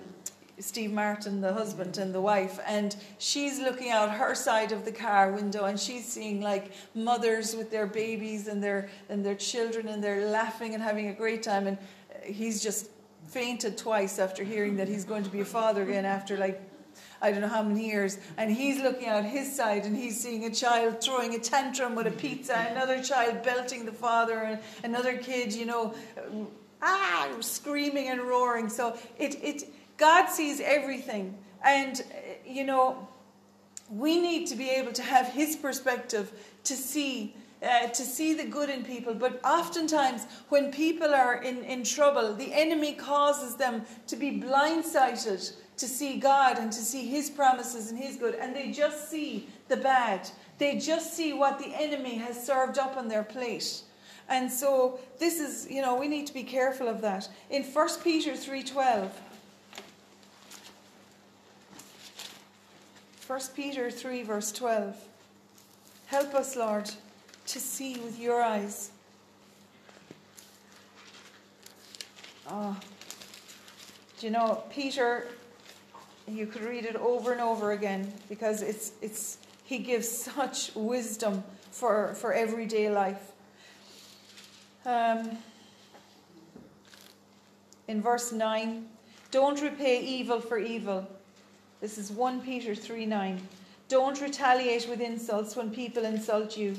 Steve 0.62 0.94
Martin, 0.94 1.42
the 1.42 1.54
husband 1.54 1.98
and 1.98 2.14
the 2.14 2.22
wife, 2.22 2.60
and 2.68 2.96
she's 3.18 3.60
looking 3.60 3.90
out 3.90 4.12
her 4.12 4.36
side 4.36 4.72
of 4.72 4.86
the 4.86 4.92
car 4.92 5.32
window 5.32 5.66
and 5.66 5.80
she's 5.80 6.06
seeing 6.06 6.40
like 6.42 6.72
mothers 6.94 7.56
with 7.56 7.72
their 7.72 7.88
babies 7.88 8.48
and 8.48 8.64
their 8.64 8.90
and 9.10 9.26
their 9.26 9.36
children 9.36 9.88
and 9.88 10.04
they're 10.04 10.28
laughing 10.28 10.74
and 10.74 10.84
having 10.84 11.08
a 11.08 11.14
great 11.14 11.42
time 11.42 11.68
and 11.68 11.78
he's 12.24 12.62
just 12.62 12.90
fainted 13.28 13.78
twice 13.78 14.20
after 14.20 14.44
hearing 14.44 14.76
that 14.76 14.88
he's 14.88 15.04
going 15.04 15.24
to 15.24 15.30
be 15.30 15.40
a 15.40 15.46
father 15.46 15.84
again 15.84 16.06
after 16.06 16.38
like 16.38 16.62
I 17.22 17.32
don't 17.32 17.42
know 17.42 17.48
how 17.48 17.62
many 17.62 17.86
years, 17.86 18.18
and 18.38 18.52
he's 18.52 18.82
looking 18.82 19.08
out 19.08 19.24
his 19.24 19.56
side 19.56 19.86
and 19.86 19.96
he's 19.96 20.20
seeing 20.20 20.46
a 20.46 20.50
child 20.50 21.02
throwing 21.02 21.36
a 21.36 21.40
tantrum 21.40 21.94
with 21.94 22.08
a 22.08 22.12
pizza, 22.12 22.68
another 22.72 23.02
child 23.02 23.44
belting 23.44 23.86
the 23.86 23.92
father, 23.92 24.40
and 24.40 24.60
another 24.84 25.18
kid, 25.18 25.54
you 25.54 25.66
know, 25.66 25.94
ah, 26.82 27.30
screaming 27.40 28.10
and 28.10 28.22
roaring. 28.22 28.70
So 28.70 28.98
it, 29.20 29.36
it, 29.44 29.64
God 30.02 30.30
sees 30.30 30.60
everything. 30.60 31.38
And, 31.64 32.04
you 32.44 32.64
know, 32.64 33.08
we 33.88 34.20
need 34.20 34.48
to 34.48 34.56
be 34.56 34.68
able 34.72 34.92
to 34.94 35.04
have 35.04 35.28
His 35.28 35.56
perspective 35.56 36.32
to 36.66 36.74
see. 36.74 37.36
Uh, 37.64 37.88
to 37.90 38.02
see 38.02 38.34
the 38.34 38.44
good 38.44 38.72
in 38.72 38.84
people, 38.84 39.14
but 39.14 39.40
oftentimes 39.46 40.26
when 40.50 40.72
people 40.72 41.14
are 41.14 41.44
in, 41.44 41.64
in 41.64 41.84
trouble, 41.84 42.34
the 42.34 42.52
enemy 42.52 42.94
causes 42.94 43.56
them 43.56 43.84
to 44.08 44.16
be 44.16 44.32
blindsided 44.32 45.54
to 45.78 45.88
see 45.88 46.18
God 46.18 46.58
and 46.58 46.72
to 46.72 46.80
see 46.80 47.08
His 47.08 47.30
promises 47.30 47.92
and 47.92 48.00
His 48.00 48.16
good, 48.16 48.34
and 48.34 48.56
they 48.56 48.72
just 48.72 49.12
see 49.12 49.48
the 49.68 49.78
bad. 49.78 50.28
They 50.58 50.80
just 50.80 51.16
see 51.16 51.34
what 51.34 51.60
the 51.60 51.68
enemy 51.80 52.16
has 52.16 52.44
served 52.44 52.80
up 52.80 52.98
on 52.98 53.08
their 53.08 53.22
plate. 53.22 53.84
And 54.28 54.52
so 54.52 55.00
this 55.20 55.40
is, 55.40 55.70
you 55.70 55.84
know, 55.84 55.96
we 55.96 56.08
need 56.08 56.26
to 56.26 56.34
be 56.34 56.42
careful 56.42 56.88
of 56.88 57.00
that. 57.02 57.30
In 57.52 57.62
1 57.62 57.90
Peter 58.04 58.32
3:12, 58.32 59.12
1 63.32 63.40
Peter 63.56 63.90
3, 63.90 64.24
verse 64.24 64.52
12. 64.52 64.94
Help 66.08 66.36
us, 66.36 66.58
Lord, 66.58 66.92
to 67.48 67.60
see 67.62 67.94
with 68.00 68.20
your 68.20 68.42
eyes. 68.42 68.92
Oh, 72.50 72.78
do 74.20 74.26
you 74.26 74.34
know, 74.34 74.64
Peter, 74.70 75.30
you 76.28 76.46
could 76.46 76.64
read 76.64 76.84
it 76.84 76.98
over 76.98 77.32
and 77.32 77.40
over 77.40 77.72
again 77.72 78.12
because 78.28 78.62
it's, 78.62 78.92
it's, 79.02 79.38
he 79.64 79.78
gives 79.78 80.10
such 80.10 80.76
wisdom 80.76 81.42
for, 81.72 82.14
for 82.16 82.34
everyday 82.34 82.92
life. 82.92 83.32
Um, 84.86 85.38
in 87.88 88.02
verse 88.02 88.34
9, 88.34 88.90
don't 89.32 89.62
repay 89.62 90.02
evil 90.02 90.42
for 90.42 90.58
evil 90.58 91.08
this 91.82 91.98
is 91.98 92.12
1 92.12 92.42
Peter 92.42 92.76
3 92.76 93.08
9. 93.08 93.42
Don't 93.90 94.22
retaliate 94.22 94.88
with 94.88 95.02
insults 95.02 95.56
when 95.56 95.72
people 95.72 96.06
insult 96.06 96.56
you. 96.56 96.76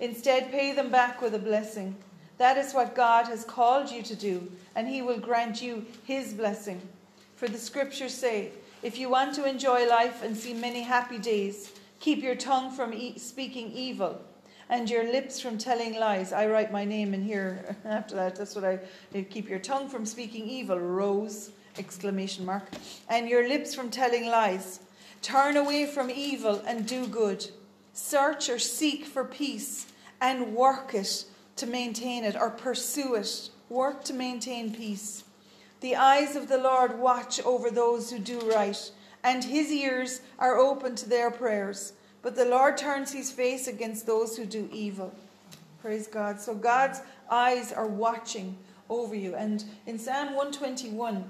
Instead, 0.00 0.50
pay 0.50 0.72
them 0.72 0.90
back 0.90 1.22
with 1.22 1.36
a 1.36 1.38
blessing. 1.38 1.94
That 2.38 2.58
is 2.58 2.74
what 2.74 2.96
God 2.96 3.26
has 3.26 3.44
called 3.44 3.90
you 3.90 4.02
to 4.02 4.16
do, 4.16 4.50
and 4.74 4.88
He 4.88 5.02
will 5.02 5.20
grant 5.20 5.62
you 5.62 5.86
His 6.04 6.34
blessing. 6.34 6.80
For 7.36 7.46
the 7.46 7.58
scriptures 7.58 8.12
say, 8.12 8.50
if 8.82 8.98
you 8.98 9.08
want 9.08 9.34
to 9.36 9.48
enjoy 9.48 9.88
life 9.88 10.22
and 10.24 10.36
see 10.36 10.52
many 10.52 10.82
happy 10.82 11.18
days, 11.18 11.72
keep 12.00 12.20
your 12.20 12.34
tongue 12.34 12.72
from 12.72 12.92
e- 12.92 13.18
speaking 13.18 13.70
evil 13.70 14.20
and 14.68 14.90
your 14.90 15.04
lips 15.04 15.38
from 15.38 15.58
telling 15.58 15.94
lies. 15.94 16.32
I 16.32 16.46
write 16.46 16.72
my 16.72 16.84
name 16.84 17.14
in 17.14 17.22
here 17.22 17.76
after 17.84 18.16
that. 18.16 18.34
That's 18.34 18.56
what 18.56 18.64
I 18.64 18.80
keep 19.30 19.48
your 19.48 19.58
tongue 19.60 19.88
from 19.88 20.04
speaking 20.04 20.48
evil, 20.48 20.78
Rose 20.78 21.52
exclamation 21.78 22.44
mark, 22.44 22.64
and 23.08 23.28
your 23.28 23.48
lips 23.48 23.74
from 23.74 23.90
telling 23.90 24.26
lies. 24.26 24.80
Turn 25.22 25.56
away 25.56 25.86
from 25.86 26.10
evil 26.10 26.62
and 26.66 26.86
do 26.86 27.06
good. 27.06 27.50
Search 27.92 28.48
or 28.48 28.58
seek 28.58 29.04
for 29.04 29.24
peace 29.24 29.86
and 30.20 30.54
work 30.54 30.94
it 30.94 31.24
to 31.56 31.66
maintain 31.66 32.24
it 32.24 32.36
or 32.36 32.50
pursue 32.50 33.14
it. 33.14 33.50
Work 33.68 34.04
to 34.04 34.14
maintain 34.14 34.74
peace. 34.74 35.24
The 35.80 35.96
eyes 35.96 36.36
of 36.36 36.48
the 36.48 36.58
Lord 36.58 36.98
watch 36.98 37.40
over 37.42 37.70
those 37.70 38.10
who 38.10 38.18
do 38.18 38.38
right, 38.40 38.90
and 39.22 39.44
his 39.44 39.70
ears 39.70 40.20
are 40.38 40.58
open 40.58 40.94
to 40.96 41.08
their 41.08 41.30
prayers. 41.30 41.92
But 42.22 42.36
the 42.36 42.44
Lord 42.44 42.76
turns 42.76 43.12
his 43.12 43.30
face 43.30 43.66
against 43.66 44.06
those 44.06 44.36
who 44.36 44.44
do 44.44 44.68
evil. 44.72 45.14
Praise 45.80 46.06
God. 46.06 46.40
So 46.40 46.54
God's 46.54 47.00
eyes 47.30 47.72
are 47.72 47.86
watching 47.86 48.56
over 48.90 49.14
you. 49.14 49.34
And 49.34 49.64
in 49.86 49.98
Psalm 49.98 50.34
121, 50.34 51.24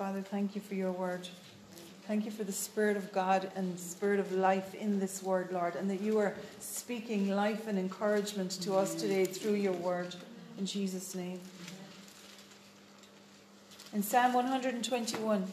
Father, 0.00 0.22
thank 0.22 0.54
you 0.54 0.62
for 0.62 0.74
your 0.74 0.92
word. 0.92 1.28
Thank 2.06 2.24
you 2.24 2.30
for 2.30 2.42
the 2.42 2.52
Spirit 2.52 2.96
of 2.96 3.12
God 3.12 3.52
and 3.54 3.78
Spirit 3.78 4.18
of 4.18 4.32
life 4.32 4.74
in 4.74 4.98
this 4.98 5.22
word, 5.22 5.52
Lord, 5.52 5.76
and 5.76 5.90
that 5.90 6.00
you 6.00 6.16
are 6.16 6.34
speaking 6.58 7.28
life 7.28 7.66
and 7.66 7.78
encouragement 7.78 8.50
to 8.62 8.76
us 8.76 8.94
today 8.94 9.26
through 9.26 9.56
your 9.56 9.74
word. 9.74 10.14
In 10.58 10.64
Jesus' 10.64 11.14
name. 11.14 11.38
In 13.92 14.02
Psalm 14.02 14.32
121, 14.32 15.46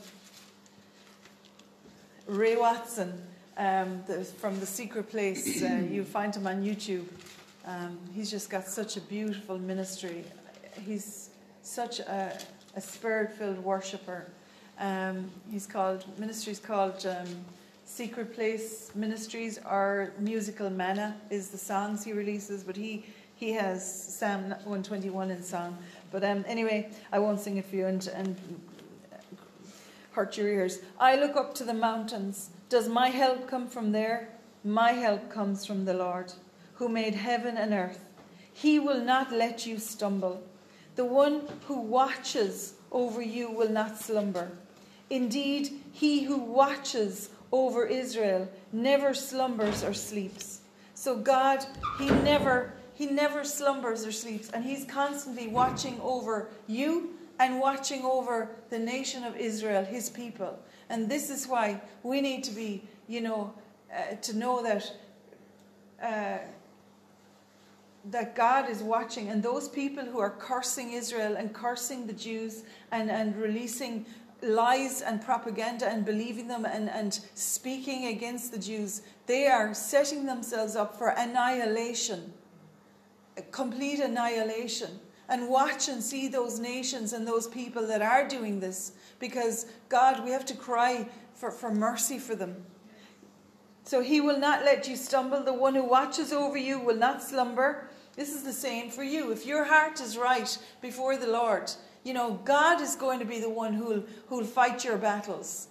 Ray 2.27 2.55
Watson 2.55 3.21
um, 3.57 4.01
the, 4.07 4.23
from 4.23 4.61
The 4.61 4.65
Secret 4.65 5.09
Place, 5.09 5.61
uh, 5.61 5.83
you 5.91 6.05
find 6.05 6.33
him 6.33 6.47
on 6.47 6.63
YouTube. 6.63 7.07
Um, 7.65 7.99
he's 8.15 8.31
just 8.31 8.49
got 8.49 8.65
such 8.65 8.95
a 8.95 9.01
beautiful 9.01 9.59
ministry. 9.59 10.23
He's 10.85 11.31
such 11.63 11.99
a, 11.99 12.39
a 12.77 12.79
spirit 12.79 13.33
filled 13.33 13.61
worshipper. 13.61 14.31
Um, 14.79 15.31
he's 15.49 15.65
called 15.65 16.05
ministries 16.19 16.59
called 16.59 17.05
um, 17.05 17.27
Secret 17.85 18.33
Place 18.33 18.91
Ministries 18.93 19.59
or 19.69 20.13
Musical 20.19 20.69
Manna 20.69 21.15
is 21.29 21.49
the 21.49 21.57
songs 21.57 22.03
he 22.03 22.13
releases, 22.13 22.63
but 22.63 22.75
he 22.75 23.05
he 23.35 23.53
has 23.53 24.17
Psalm 24.17 24.49
121 24.49 25.29
in 25.29 25.43
song. 25.43 25.77
But 26.11 26.23
um, 26.23 26.43
anyway, 26.47 26.89
I 27.11 27.19
won't 27.19 27.39
sing 27.39 27.57
it 27.57 27.65
for 27.65 27.75
you. 27.75 27.85
And, 27.85 28.07
and 28.07 28.35
hurt 30.17 30.35
your 30.35 30.47
ears. 30.47 30.79
I 30.99 31.15
look 31.15 31.35
up 31.35 31.53
to 31.53 31.63
the 31.63 31.75
mountains. 31.75 32.49
Does 32.69 32.89
my 32.89 33.09
help 33.09 33.47
come 33.47 33.67
from 33.67 33.91
there? 33.91 34.29
My 34.63 34.93
help 34.93 35.29
comes 35.29 35.63
from 35.63 35.85
the 35.85 35.93
Lord, 35.93 36.33
who 36.73 36.89
made 36.89 37.13
heaven 37.13 37.55
and 37.55 37.71
earth. 37.71 38.03
He 38.51 38.79
will 38.79 38.99
not 38.99 39.31
let 39.31 39.67
you 39.67 39.77
stumble. 39.77 40.41
The 40.95 41.05
one 41.05 41.43
who 41.67 41.79
watches 41.79 42.73
over 42.91 43.21
you 43.21 43.51
will 43.51 43.69
not 43.69 43.99
slumber. 43.99 44.49
Indeed, 45.09 45.69
he 45.91 46.23
who 46.23 46.37
watches 46.37 47.29
over 47.51 47.85
Israel 47.85 48.49
never 48.71 49.13
slumbers 49.13 49.83
or 49.83 49.93
sleeps. 49.93 50.61
So 50.93 51.17
God, 51.17 51.65
he 51.99 52.09
never 52.09 52.73
he 52.93 53.05
never 53.05 53.43
slumbers 53.43 54.05
or 54.05 54.11
sleeps 54.11 54.49
and 54.49 54.63
he's 54.63 54.83
constantly 54.85 55.47
watching 55.47 55.99
over 56.01 56.49
you 56.65 57.11
and 57.39 57.59
watching 57.59 58.03
over 58.03 58.49
the 58.69 58.79
nation 58.79 59.23
of 59.23 59.35
Israel, 59.37 59.85
his 59.85 60.09
people. 60.09 60.57
And 60.89 61.07
this 61.07 61.29
is 61.29 61.47
why 61.47 61.81
we 62.01 62.21
need 62.21 62.43
to 62.45 62.51
be, 62.51 62.83
you 63.07 63.21
know, 63.21 63.53
uh, 63.95 64.15
to 64.15 64.35
know 64.35 64.63
that 64.63 64.91
uh, 66.01 66.37
that 68.11 68.35
God 68.35 68.69
is 68.69 68.81
watching, 68.81 69.29
and 69.29 69.43
those 69.43 69.67
people 69.67 70.05
who 70.05 70.19
are 70.19 70.29
cursing 70.29 70.93
Israel 70.93 71.35
and 71.35 71.53
cursing 71.53 72.07
the 72.07 72.13
Jews 72.13 72.63
and, 72.91 73.11
and 73.11 73.35
releasing 73.35 74.05
lies 74.41 75.01
and 75.01 75.21
propaganda 75.21 75.87
and 75.87 76.05
believing 76.05 76.47
them 76.47 76.65
and, 76.65 76.89
and 76.89 77.19
speaking 77.33 78.07
against 78.07 78.51
the 78.51 78.59
Jews, 78.59 79.01
they 79.25 79.47
are 79.47 79.73
setting 79.73 80.25
themselves 80.25 80.75
up 80.75 80.97
for 80.97 81.09
annihilation, 81.09 82.33
complete 83.51 83.99
annihilation. 83.99 84.99
And 85.29 85.49
watch 85.49 85.89
and 85.89 86.01
see 86.01 86.29
those 86.29 86.57
nations 86.57 87.11
and 87.11 87.27
those 87.27 87.47
people 87.47 87.85
that 87.87 88.01
are 88.01 88.25
doing 88.25 88.61
this 88.61 88.93
because 89.19 89.65
God, 89.89 90.23
we 90.23 90.31
have 90.31 90.45
to 90.45 90.55
cry 90.55 91.09
for, 91.33 91.51
for 91.51 91.69
mercy 91.69 92.17
for 92.17 92.33
them. 92.33 92.55
So 93.83 94.01
he 94.01 94.21
will 94.21 94.39
not 94.39 94.65
let 94.65 94.87
you 94.87 94.95
stumble. 94.95 95.43
The 95.43 95.53
one 95.53 95.75
who 95.75 95.83
watches 95.83 96.33
over 96.33 96.57
you 96.57 96.79
will 96.79 96.95
not 96.95 97.21
slumber. 97.21 97.89
This 98.15 98.33
is 98.33 98.43
the 98.43 98.51
same 98.51 98.89
for 98.89 99.03
you. 99.03 99.31
If 99.31 99.45
your 99.45 99.63
heart 99.63 100.01
is 100.01 100.17
right 100.17 100.57
before 100.81 101.15
the 101.17 101.27
Lord, 101.27 101.71
you 102.07 102.13
know, 102.13 102.39
God 102.45 102.79
is 102.81 102.95
going 102.95 103.19
to 103.19 103.25
be 103.25 103.39
the 103.41 103.49
one 103.49 103.73
who'll, 103.73 104.03
who'll 104.27 104.45
fight 104.45 104.85
your 104.85 104.97
battles. 104.97 105.67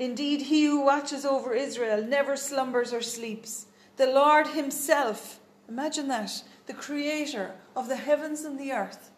Indeed, 0.00 0.42
he 0.42 0.64
who 0.64 0.84
watches 0.84 1.24
over 1.24 1.54
Israel 1.54 2.04
never 2.04 2.36
slumbers 2.36 2.92
or 2.92 3.00
sleeps. 3.00 3.66
The 3.96 4.08
Lord 4.08 4.48
himself, 4.48 5.38
imagine 5.68 6.08
that, 6.08 6.42
the 6.66 6.74
creator 6.74 7.52
of 7.76 7.88
the 7.88 7.96
heavens 7.96 8.44
and 8.44 8.58
the 8.58 8.72
earth, 8.72 9.10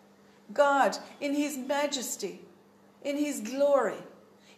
God 0.52 0.98
in 1.20 1.34
his 1.34 1.56
majesty, 1.56 2.42
in 3.02 3.16
his 3.16 3.40
glory, 3.40 4.02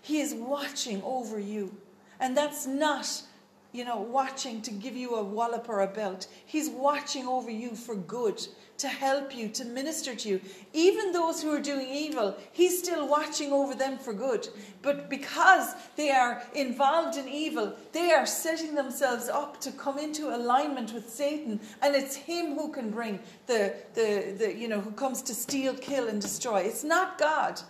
he 0.01 0.21
is 0.21 0.35
watching 0.35 1.01
over 1.03 1.39
you. 1.39 1.77
And 2.19 2.37
that's 2.37 2.67
not 2.67 3.23
you 3.73 3.85
know, 3.87 3.97
watching 3.97 4.61
to 4.63 4.71
give 4.71 4.95
you 4.95 5.15
a 5.15 5.23
wallop 5.23 5.69
or 5.69 5.81
a 5.81 5.87
belt. 5.87 6.27
He's 6.45 6.69
watching 6.69 7.27
over 7.27 7.51
you 7.51 7.75
for 7.75 7.95
good, 7.95 8.47
to 8.83 8.89
help 8.89 9.35
you, 9.35 9.49
to 9.49 9.65
minister 9.65 10.15
to 10.15 10.29
you. 10.29 10.41
Even 10.73 11.13
those 11.13 11.41
who 11.41 11.53
are 11.53 11.61
doing 11.61 11.89
evil, 11.89 12.37
He's 12.51 12.79
still 12.81 13.09
watching 13.09 13.53
over 13.53 13.75
them 13.75 13.97
for 13.97 14.13
good. 14.13 14.49
But 14.83 15.09
because 15.09 15.75
they 15.97 16.11
are 16.11 16.43
involved 16.55 17.17
in 17.17 17.29
evil, 17.29 17.75
they 17.93 18.11
are 18.13 18.27
setting 18.27 18.75
themselves 18.75 19.29
up 19.29 19.61
to 19.61 19.71
come 19.71 19.99
into 19.99 20.35
alignment 20.35 20.93
with 20.93 21.09
Satan. 21.09 21.61
And 21.81 21.95
it's 21.95 22.17
Him 22.17 22.57
who 22.57 22.73
can 22.73 22.91
bring 22.91 23.21
the, 23.47 23.75
the, 23.95 24.35
the 24.37 24.55
you 24.55 24.67
know, 24.67 24.81
who 24.81 24.91
comes 24.91 25.23
to 25.23 25.35
steal, 25.35 25.75
kill, 25.75 26.09
and 26.09 26.21
destroy. 26.21 26.63
It's 26.63 26.83
not 26.83 27.19
God. 27.19 27.61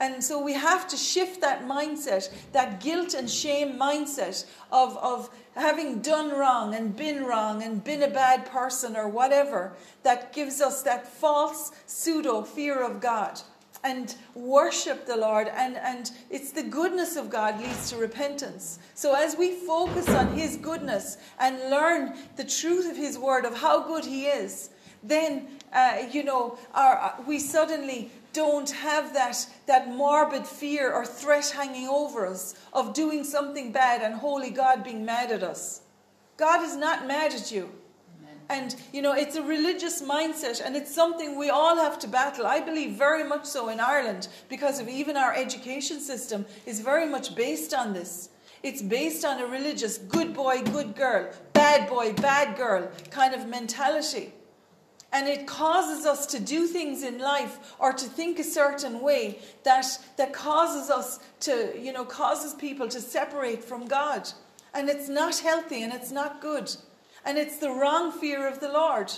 And 0.00 0.24
so 0.24 0.42
we 0.42 0.54
have 0.54 0.88
to 0.88 0.96
shift 0.96 1.42
that 1.42 1.66
mindset, 1.66 2.32
that 2.52 2.80
guilt 2.80 3.12
and 3.12 3.30
shame 3.30 3.78
mindset 3.78 4.46
of, 4.72 4.96
of 4.96 5.28
having 5.54 6.00
done 6.00 6.30
wrong 6.30 6.74
and 6.74 6.96
been 6.96 7.24
wrong 7.24 7.62
and 7.62 7.84
been 7.84 8.02
a 8.02 8.08
bad 8.08 8.46
person 8.46 8.96
or 8.96 9.08
whatever, 9.08 9.76
that 10.02 10.32
gives 10.32 10.62
us 10.62 10.82
that 10.82 11.06
false 11.06 11.72
pseudo 11.84 12.42
fear 12.42 12.82
of 12.82 13.00
God. 13.00 13.40
And 13.82 14.14
worship 14.34 15.06
the 15.06 15.16
Lord, 15.16 15.48
and, 15.48 15.76
and 15.78 16.10
it's 16.28 16.52
the 16.52 16.62
goodness 16.62 17.16
of 17.16 17.30
God 17.30 17.58
leads 17.58 17.88
to 17.88 17.96
repentance. 17.96 18.78
So, 18.92 19.14
as 19.14 19.36
we 19.38 19.52
focus 19.52 20.06
on 20.10 20.34
His 20.34 20.58
goodness 20.58 21.16
and 21.38 21.58
learn 21.70 22.12
the 22.36 22.44
truth 22.44 22.90
of 22.90 22.98
His 22.98 23.16
word, 23.18 23.46
of 23.46 23.56
how 23.56 23.86
good 23.86 24.04
He 24.04 24.26
is, 24.26 24.68
then, 25.02 25.48
uh, 25.72 26.02
you 26.12 26.24
know, 26.24 26.58
our, 26.74 27.14
we 27.26 27.38
suddenly 27.38 28.10
don't 28.32 28.70
have 28.70 29.12
that, 29.14 29.46
that 29.66 29.88
morbid 29.88 30.46
fear 30.46 30.92
or 30.92 31.04
threat 31.04 31.50
hanging 31.50 31.88
over 31.88 32.26
us 32.26 32.54
of 32.72 32.94
doing 32.94 33.24
something 33.24 33.72
bad 33.72 34.02
and 34.02 34.14
holy 34.14 34.50
God 34.50 34.84
being 34.84 35.04
mad 35.04 35.32
at 35.32 35.42
us. 35.42 35.82
God 36.36 36.62
is 36.62 36.76
not 36.76 37.06
mad 37.06 37.32
at 37.34 37.52
you. 37.52 37.70
And, 38.48 38.74
you 38.92 39.00
know, 39.00 39.12
it's 39.12 39.36
a 39.36 39.42
religious 39.42 40.02
mindset 40.02 40.60
and 40.64 40.74
it's 40.74 40.92
something 40.92 41.38
we 41.38 41.50
all 41.50 41.76
have 41.76 42.00
to 42.00 42.08
battle. 42.08 42.46
I 42.46 42.60
believe 42.60 42.92
very 42.92 43.22
much 43.22 43.44
so 43.44 43.68
in 43.68 43.78
Ireland 43.78 44.26
because 44.48 44.80
of 44.80 44.88
even 44.88 45.16
our 45.16 45.32
education 45.32 46.00
system 46.00 46.44
is 46.66 46.80
very 46.80 47.06
much 47.06 47.36
based 47.36 47.72
on 47.72 47.92
this. 47.92 48.30
It's 48.64 48.82
based 48.82 49.24
on 49.24 49.40
a 49.40 49.46
religious 49.46 49.98
good 49.98 50.34
boy, 50.34 50.62
good 50.62 50.96
girl, 50.96 51.30
bad 51.52 51.88
boy, 51.88 52.12
bad 52.12 52.56
girl 52.56 52.90
kind 53.10 53.34
of 53.34 53.46
mentality. 53.46 54.32
And 55.12 55.26
it 55.26 55.46
causes 55.46 56.06
us 56.06 56.24
to 56.26 56.40
do 56.40 56.66
things 56.66 57.02
in 57.02 57.18
life 57.18 57.74
or 57.78 57.92
to 57.92 58.04
think 58.04 58.38
a 58.38 58.44
certain 58.44 59.00
way 59.00 59.40
that, 59.64 59.86
that 60.16 60.32
causes 60.32 60.88
us 60.88 61.18
to, 61.40 61.74
you 61.78 61.92
know, 61.92 62.04
causes 62.04 62.54
people 62.54 62.88
to 62.88 63.00
separate 63.00 63.64
from 63.64 63.86
God. 63.86 64.28
And 64.72 64.88
it's 64.88 65.08
not 65.08 65.38
healthy 65.38 65.82
and 65.82 65.92
it's 65.92 66.12
not 66.12 66.40
good. 66.40 66.74
And 67.24 67.38
it's 67.38 67.58
the 67.58 67.70
wrong 67.70 68.12
fear 68.12 68.46
of 68.46 68.60
the 68.60 68.70
Lord. 68.70 69.12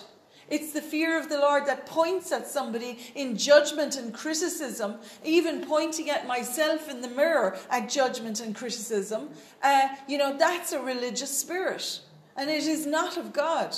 It's 0.49 0.73
the 0.73 0.83
fear 0.83 1.19
of 1.19 1.29
the 1.29 1.39
Lord 1.39 1.67
that 1.67 1.87
points 1.87 2.33
at 2.33 2.47
somebody 2.47 2.99
in 3.15 3.37
judgment 3.37 3.97
and 3.97 4.13
criticism, 4.13 4.97
even 5.25 5.65
pointing 5.65 6.11
at 6.11 6.27
myself 6.27 6.91
in 6.91 7.01
the 7.01 7.09
mirror 7.09 7.57
at 7.71 7.89
judgment 7.89 8.41
and 8.41 8.55
criticism. 8.55 9.31
Uh, 9.63 9.89
you 10.09 10.19
know, 10.19 10.37
that's 10.37 10.73
a 10.73 10.81
religious 10.81 11.37
spirit. 11.37 12.01
And 12.37 12.51
it 12.51 12.65
is 12.65 12.87
not 12.87 13.17
of 13.17 13.33
God. 13.33 13.77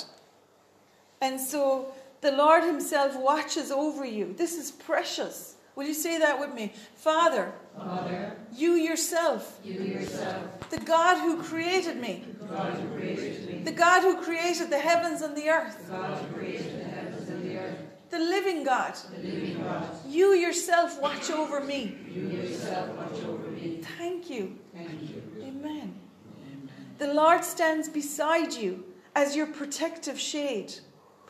And 1.21 1.39
so 1.39 1.93
the 2.25 2.31
Lord 2.31 2.63
Himself 2.63 3.15
watches 3.15 3.71
over 3.71 4.03
you. 4.03 4.33
This 4.35 4.57
is 4.57 4.71
precious. 4.71 5.57
Will 5.75 5.85
you 5.85 5.93
say 5.93 6.17
that 6.17 6.39
with 6.39 6.53
me? 6.55 6.73
Father, 6.95 7.53
Father 7.77 8.35
you 8.51 8.73
yourself, 8.73 9.59
you 9.63 9.79
yourself, 9.81 10.69
the 10.71 10.79
God 10.79 11.19
who 11.19 11.43
created 11.43 11.97
me, 11.97 12.23
the 12.39 12.45
God 12.47 12.73
who 12.73 12.97
created 12.97 13.47
me, 13.47 13.59
the 13.59 13.71
God 13.71 14.01
who 14.01 14.23
created 14.23 14.71
the 14.71 14.79
heavens 14.79 15.21
and 15.21 15.35
the 15.35 15.49
earth, 15.49 15.85
the 15.85 15.91
God 15.91 16.33
created 16.33 16.79
the 16.79 16.85
heavens 16.85 17.29
and 17.29 17.43
the 17.47 17.57
earth, 17.57 17.77
the 18.09 18.19
living 18.19 18.63
God, 18.63 18.95
the 19.13 19.21
living 19.21 19.61
God, 19.61 19.87
you 20.07 20.33
yourself 20.33 20.99
watch 20.99 21.29
over 21.29 21.59
me. 21.59 21.95
you 22.09 22.29
yourself 22.29 22.89
watch 22.97 23.23
over 23.25 23.49
me. 23.51 23.81
Thank 23.99 24.31
you. 24.31 24.57
Thank 24.73 25.01
you. 25.01 25.21
Amen. 25.41 25.93
Amen. 25.93 26.69
The 26.97 27.13
Lord 27.13 27.43
stands 27.43 27.87
beside 27.87 28.53
you 28.53 28.83
as 29.13 29.35
your 29.35 29.47
protective 29.47 30.19
shade. 30.19 30.73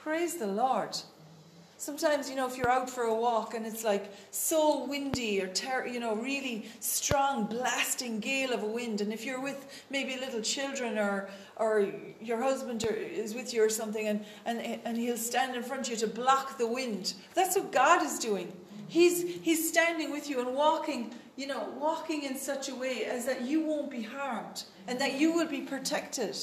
Praise 0.06 0.36
the 0.36 0.46
Lord. 0.46 0.96
Sometimes, 1.80 2.30
you 2.30 2.36
know, 2.36 2.46
if 2.46 2.60
you're 2.60 2.70
out 2.70 2.88
for 2.88 3.06
a 3.06 3.16
walk 3.16 3.56
and 3.56 3.66
it's 3.66 3.84
like 3.84 4.14
so 4.30 4.86
windy 4.86 5.42
or, 5.42 5.48
ter- 5.48 5.88
you 5.88 6.00
know, 6.00 6.14
really 6.14 6.70
strong, 6.80 7.48
blasting 7.48 8.20
gale 8.20 8.54
of 8.54 8.62
a 8.62 8.68
wind, 8.68 9.02
and 9.02 9.12
if 9.12 9.26
you're 9.26 9.42
with 9.42 9.84
maybe 9.90 10.16
little 10.20 10.42
children 10.42 11.00
or, 11.00 11.28
or 11.56 11.92
your 12.22 12.40
husband 12.40 12.84
or, 12.84 12.94
is 12.94 13.34
with 13.34 13.52
you 13.52 13.64
or 13.64 13.70
something, 13.70 14.06
and, 14.06 14.24
and, 14.46 14.80
and 14.86 14.96
he'll 14.96 15.18
stand 15.18 15.56
in 15.56 15.64
front 15.64 15.88
of 15.88 15.90
you 15.90 15.98
to 15.98 16.08
block 16.08 16.60
the 16.60 16.68
wind, 16.68 17.16
that's 17.34 17.56
what 17.56 17.72
God 17.72 18.06
is 18.06 18.20
doing. 18.20 18.54
He's, 18.88 19.24
he's 19.42 19.68
standing 19.68 20.12
with 20.12 20.30
you 20.30 20.40
and 20.40 20.56
walking, 20.56 21.16
you 21.36 21.48
know, 21.48 21.68
walking 21.80 22.26
in 22.26 22.38
such 22.38 22.70
a 22.70 22.76
way 22.76 23.06
as 23.06 23.26
that 23.26 23.42
you 23.42 23.66
won't 23.66 23.90
be 23.90 24.04
harmed 24.04 24.66
and 24.88 25.02
that 25.02 25.20
you 25.20 25.34
will 25.34 25.48
be 25.48 25.62
protected. 25.62 26.38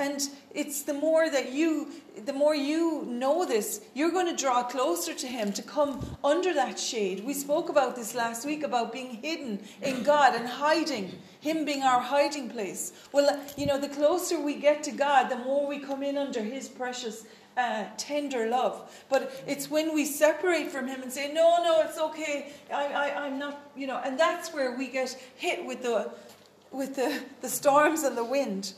And 0.00 0.30
it's 0.54 0.80
the 0.80 0.94
more 0.94 1.28
that 1.28 1.52
you, 1.52 1.88
the 2.24 2.32
more 2.32 2.54
you 2.54 3.04
know 3.06 3.44
this, 3.44 3.82
you're 3.92 4.10
going 4.10 4.34
to 4.34 4.42
draw 4.42 4.62
closer 4.62 5.12
to 5.12 5.26
Him 5.26 5.52
to 5.52 5.62
come 5.62 6.16
under 6.24 6.54
that 6.54 6.78
shade. 6.78 7.22
We 7.22 7.34
spoke 7.34 7.68
about 7.68 7.96
this 7.96 8.14
last 8.14 8.46
week 8.46 8.62
about 8.62 8.94
being 8.94 9.16
hidden 9.22 9.60
in 9.82 10.02
God 10.02 10.34
and 10.34 10.48
hiding, 10.48 11.18
Him 11.40 11.66
being 11.66 11.82
our 11.82 12.00
hiding 12.00 12.48
place. 12.48 12.94
Well, 13.12 13.38
you 13.58 13.66
know, 13.66 13.78
the 13.78 13.90
closer 13.90 14.40
we 14.40 14.54
get 14.54 14.82
to 14.84 14.90
God, 14.90 15.28
the 15.28 15.36
more 15.36 15.68
we 15.68 15.78
come 15.78 16.02
in 16.02 16.16
under 16.16 16.42
His 16.42 16.66
precious 16.66 17.26
uh, 17.58 17.84
tender 17.98 18.48
love. 18.48 19.04
But 19.10 19.44
it's 19.46 19.70
when 19.70 19.94
we 19.94 20.06
separate 20.06 20.70
from 20.70 20.88
Him 20.88 21.02
and 21.02 21.12
say, 21.12 21.30
"No, 21.30 21.62
no, 21.62 21.82
it's 21.82 21.98
okay. 21.98 22.52
I, 22.72 22.86
I, 22.86 23.26
I'm 23.26 23.38
not," 23.38 23.70
you 23.76 23.86
know, 23.86 24.00
and 24.02 24.18
that's 24.18 24.54
where 24.54 24.78
we 24.78 24.88
get 24.88 25.10
hit 25.36 25.62
with 25.66 25.82
the, 25.82 26.10
with 26.72 26.96
the, 26.96 27.22
the 27.42 27.50
storms 27.50 28.02
and 28.02 28.16
the 28.16 28.24
wind. 28.24 28.72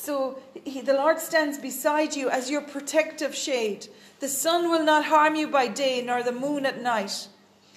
So 0.00 0.38
he, 0.64 0.80
the 0.80 0.94
Lord 0.94 1.18
stands 1.18 1.58
beside 1.58 2.14
you 2.14 2.30
as 2.30 2.48
your 2.48 2.62
protective 2.62 3.34
shade. 3.34 3.88
The 4.20 4.28
sun 4.28 4.70
will 4.70 4.84
not 4.84 5.04
harm 5.04 5.34
you 5.34 5.48
by 5.48 5.66
day, 5.66 6.02
nor 6.02 6.22
the 6.22 6.32
moon 6.32 6.64
at 6.66 6.80
night. 6.80 7.26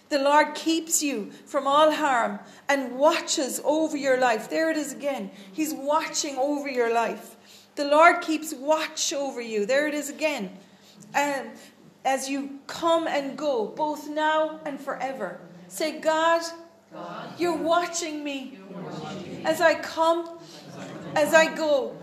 The 0.10 0.19
Lord 0.19 0.53
keeps 0.53 1.01
you 1.01 1.31
from 1.45 1.65
all 1.67 1.91
harm 1.91 2.39
and 2.69 2.97
watches 2.97 3.60
over 3.65 3.97
your 3.97 4.19
life. 4.19 4.49
There 4.49 4.69
it 4.69 4.77
is 4.77 4.93
again. 4.93 5.31
He's 5.51 5.73
watching 5.73 6.38
over 6.38 6.69
your 6.69 6.93
life. 6.93 7.36
The 7.75 7.86
Lord 7.86 8.21
keeps 8.21 8.53
watch 8.53 9.12
over 9.12 9.41
you. 9.41 9.65
There 9.65 9.88
it 9.88 9.93
is 9.93 10.10
again. 10.10 10.51
And 11.15 11.49
as 12.05 12.29
you 12.29 12.60
come 12.67 13.07
and 13.07 13.38
go, 13.38 13.65
both 13.65 14.07
now 14.07 14.60
and 14.65 14.79
forever. 14.79 15.39
Say, 15.69 15.99
God, 15.99 16.43
God, 16.93 17.39
you're 17.39 17.57
watching 17.57 18.27
you're 18.27 18.77
watching 18.77 19.34
me 19.34 19.41
as 19.45 19.62
I 19.62 19.75
come, 19.75 20.38
as 21.15 21.34
I 21.34 21.54
go. 21.56 21.95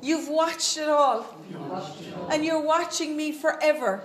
You've 0.00 0.28
watched 0.28 0.78
it 0.78 0.88
all, 0.88 1.26
and 2.30 2.44
you're 2.44 2.60
watching 2.60 3.16
me 3.16 3.30
forever. 3.32 4.02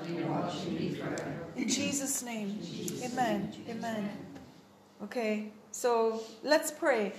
In 1.56 1.68
Jesus' 1.68 2.22
name. 2.24 2.60
Amen. 3.04 3.52
Amen. 3.70 4.10
Okay, 5.04 5.52
so 5.72 6.22
let's 6.44 6.72
pray. 6.72 7.14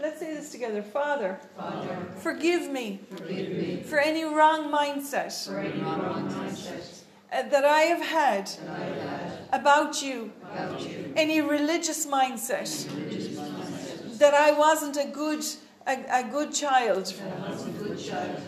Let's 0.00 0.18
say 0.20 0.34
this 0.34 0.50
together. 0.50 0.82
Father, 0.82 1.38
Father, 1.56 1.96
forgive 2.18 2.70
me 2.70 3.00
forgive 3.16 3.48
me 3.50 3.82
for 3.82 3.98
any 3.98 4.24
wrong 4.24 4.70
mindset 4.70 5.32
any 5.48 5.80
wrong 5.80 6.28
mindset 6.28 7.00
that 7.30 7.64
I 7.64 7.80
have 7.92 8.02
had 8.02 8.50
I 8.68 8.78
had 8.84 9.32
about 9.52 10.02
you, 10.02 10.32
about 10.42 10.80
you. 10.86 11.12
any 11.16 11.40
religious 11.40 12.04
mindset 12.06 12.68
Religious 12.94 13.38
mindset. 13.38 14.18
that 14.18 14.34
I 14.34 14.52
wasn't 14.52 14.98
a 14.98 15.06
good 15.06 15.42
a, 15.86 16.04
a 16.10 16.24
good 16.30 16.52
child, 16.52 17.14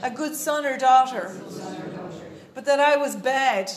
a 0.03 0.11
good 0.11 0.35
son 0.35 0.66
or 0.66 0.77
daughter, 0.77 1.37
but 2.55 2.64
that 2.64 2.81
I 2.81 2.96
was 2.96 3.16
bad. 3.16 3.70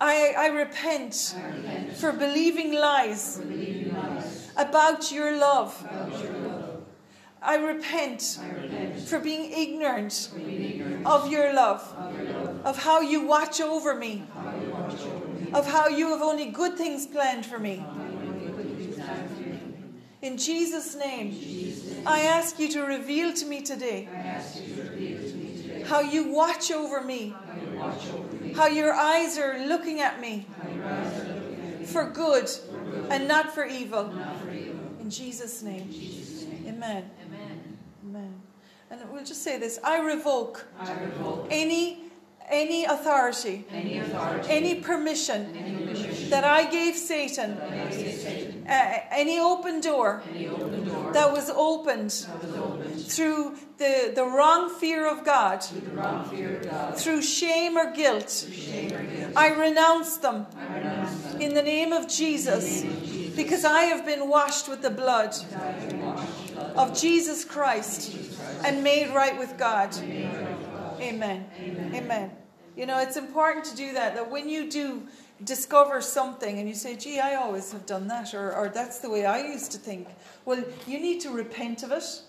I. 0.00 0.34
I, 0.36 0.46
repent 0.48 1.36
for 1.96 2.12
believing 2.12 2.72
lies 2.74 3.40
about 4.56 5.12
your 5.12 5.36
love. 5.36 5.86
I 7.40 7.56
repent 7.56 8.38
for 9.06 9.18
being 9.18 9.52
ignorant 9.52 10.30
of 11.04 11.30
your 11.30 11.52
love, 11.52 11.82
of 12.64 12.82
how 12.82 13.00
you 13.00 13.26
watch 13.26 13.60
over 13.60 13.94
me, 13.94 14.24
of 15.52 15.66
how 15.70 15.88
you 15.88 16.08
have 16.08 16.22
only 16.22 16.46
good 16.46 16.76
things 16.76 17.06
planned 17.06 17.44
for 17.46 17.58
me. 17.58 17.84
In 20.22 20.38
Jesus' 20.38 20.94
name. 20.94 21.32
I 22.06 22.22
ask 22.22 22.58
you 22.58 22.68
to 22.70 22.82
reveal 22.82 23.32
to 23.34 23.46
me 23.46 23.62
today 23.62 24.08
I 24.12 24.16
ask 24.18 24.60
you 24.60 24.74
to 24.76 24.82
reveal 24.82 25.18
to 25.18 25.34
me 25.36 25.62
today 25.62 25.82
how 25.82 26.00
you 26.00 26.32
watch 26.32 26.70
over 26.70 27.00
me, 27.02 27.34
how 27.46 27.60
you 27.60 27.78
watch 27.78 28.08
over 28.12 28.36
me, 28.44 28.52
how 28.52 28.66
your 28.66 28.92
eyes 28.92 29.38
are 29.38 29.58
looking 29.66 30.00
at 30.00 30.20
me 30.20 30.46
how 30.62 30.70
your 30.70 30.84
eyes 30.84 31.20
are 31.20 31.24
looking 31.34 31.60
at 31.72 31.80
me, 31.80 31.86
for 31.86 32.04
good 32.10 32.48
and 33.10 33.28
not 33.28 33.54
for 33.54 33.64
evil. 33.66 34.04
not 34.12 34.40
for 34.40 34.50
evil. 34.50 34.78
In 35.00 35.10
Jesus' 35.10 35.62
name, 35.62 35.80
In 35.82 35.92
Jesus' 35.92 36.44
name. 36.44 36.64
amen. 36.68 37.10
Amen. 38.04 38.34
And 38.90 39.00
we'll 39.10 39.24
just 39.24 39.42
say 39.42 39.58
this 39.58 39.78
I 39.82 40.00
revoke 40.00 40.66
any, 41.50 42.04
any 42.50 42.84
authority, 42.84 43.64
any 43.70 43.98
authority, 43.98 44.48
any 44.50 44.74
permission 44.76 45.54
any 45.56 45.76
permission 45.86 46.30
that 46.30 46.44
I 46.44 46.70
gave 46.70 46.96
Satan, 46.96 47.58
I 47.60 47.86
gave 47.88 48.14
Satan, 48.20 48.66
uh, 48.68 48.98
any 49.10 49.38
open 49.40 49.80
door 49.80 50.22
any 50.34 50.46
open 50.48 50.84
door 50.84 50.91
that 51.14 51.32
was 51.32 51.50
opened 51.50 52.12
through 52.12 53.56
the, 53.78 54.12
the 54.14 54.24
wrong 54.24 54.70
fear 54.70 55.06
of 55.06 55.24
God, 55.24 55.62
through 56.96 57.22
shame 57.22 57.76
or 57.76 57.92
guilt. 57.92 58.48
I 59.36 59.54
renounce 59.58 60.16
them 60.18 60.46
in 61.40 61.54
the 61.54 61.62
name 61.62 61.92
of 61.92 62.08
Jesus 62.08 62.82
because 63.34 63.64
I 63.64 63.84
have 63.84 64.04
been 64.04 64.28
washed 64.28 64.68
with 64.68 64.82
the 64.82 64.90
blood 64.90 65.34
of 66.76 66.98
Jesus 66.98 67.44
Christ 67.44 68.16
and 68.64 68.82
made 68.84 69.14
right 69.14 69.38
with 69.38 69.56
God. 69.58 69.94
Amen. 71.00 71.46
Amen. 71.94 72.30
You 72.76 72.86
know, 72.86 72.98
it's 73.00 73.16
important 73.16 73.66
to 73.66 73.76
do 73.76 73.92
that, 73.92 74.14
that 74.14 74.30
when 74.30 74.48
you 74.48 74.70
do 74.70 75.06
discover 75.44 76.00
something 76.00 76.58
and 76.58 76.68
you 76.68 76.74
say, 76.74 76.96
gee, 76.96 77.20
I 77.20 77.34
always 77.34 77.72
have 77.72 77.86
done 77.86 78.08
that, 78.08 78.34
or, 78.34 78.54
or 78.54 78.68
that's 78.68 78.98
the 78.98 79.10
way 79.10 79.26
I 79.26 79.46
used 79.46 79.72
to 79.72 79.78
think, 79.78 80.08
well, 80.44 80.62
you 80.86 81.00
need 81.00 81.20
to 81.22 81.30
repent 81.30 81.82
of 81.82 81.92
it. 81.92 82.22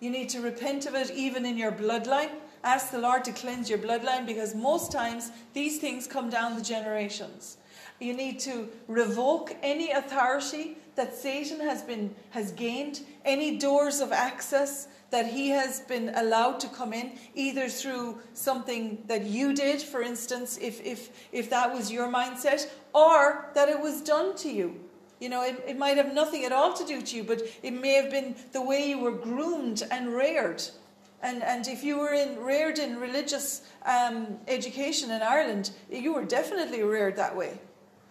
You 0.00 0.10
need 0.10 0.28
to 0.30 0.40
repent 0.40 0.86
of 0.86 0.94
it 0.94 1.10
even 1.10 1.44
in 1.44 1.58
your 1.58 1.72
bloodline. 1.72 2.30
Ask 2.62 2.90
the 2.90 2.98
Lord 2.98 3.24
to 3.24 3.32
cleanse 3.32 3.68
your 3.68 3.78
bloodline 3.78 4.26
because 4.26 4.54
most 4.54 4.92
times 4.92 5.30
these 5.52 5.78
things 5.78 6.06
come 6.06 6.30
down 6.30 6.56
the 6.56 6.62
generations. 6.62 7.58
You 8.00 8.14
need 8.14 8.38
to 8.40 8.68
revoke 8.88 9.54
any 9.62 9.90
authority 9.90 10.78
that 11.00 11.14
Satan 11.14 11.60
has 11.60 11.82
been 11.82 12.14
has 12.30 12.52
gained, 12.52 13.00
any 13.24 13.56
doors 13.56 14.00
of 14.00 14.12
access 14.12 14.86
that 15.10 15.26
he 15.26 15.48
has 15.48 15.80
been 15.80 16.12
allowed 16.14 16.60
to 16.60 16.68
come 16.68 16.92
in, 16.92 17.12
either 17.34 17.68
through 17.68 18.18
something 18.34 19.02
that 19.06 19.24
you 19.24 19.54
did, 19.54 19.80
for 19.80 20.02
instance, 20.02 20.58
if 20.60 20.84
if 20.84 21.00
if 21.32 21.48
that 21.48 21.72
was 21.72 21.90
your 21.90 22.08
mindset, 22.08 22.68
or 22.92 23.50
that 23.54 23.70
it 23.70 23.80
was 23.80 24.02
done 24.02 24.36
to 24.36 24.50
you. 24.50 24.68
You 25.20 25.30
know, 25.30 25.42
it, 25.42 25.56
it 25.66 25.78
might 25.78 25.96
have 25.96 26.12
nothing 26.12 26.44
at 26.44 26.52
all 26.52 26.74
to 26.74 26.84
do 26.84 27.00
to 27.00 27.16
you, 27.16 27.24
but 27.24 27.40
it 27.62 27.72
may 27.72 27.94
have 27.94 28.10
been 28.10 28.34
the 28.52 28.62
way 28.62 28.88
you 28.90 28.98
were 28.98 29.16
groomed 29.30 29.82
and 29.90 30.14
reared. 30.14 30.62
And, 31.22 31.42
and 31.42 31.66
if 31.68 31.84
you 31.84 31.98
were 31.98 32.14
in, 32.14 32.38
reared 32.38 32.78
in 32.78 32.98
religious 32.98 33.62
um, 33.84 34.38
education 34.48 35.10
in 35.10 35.20
Ireland, 35.20 35.72
you 35.90 36.14
were 36.14 36.24
definitely 36.24 36.82
reared 36.82 37.16
that 37.16 37.36
way. 37.36 37.58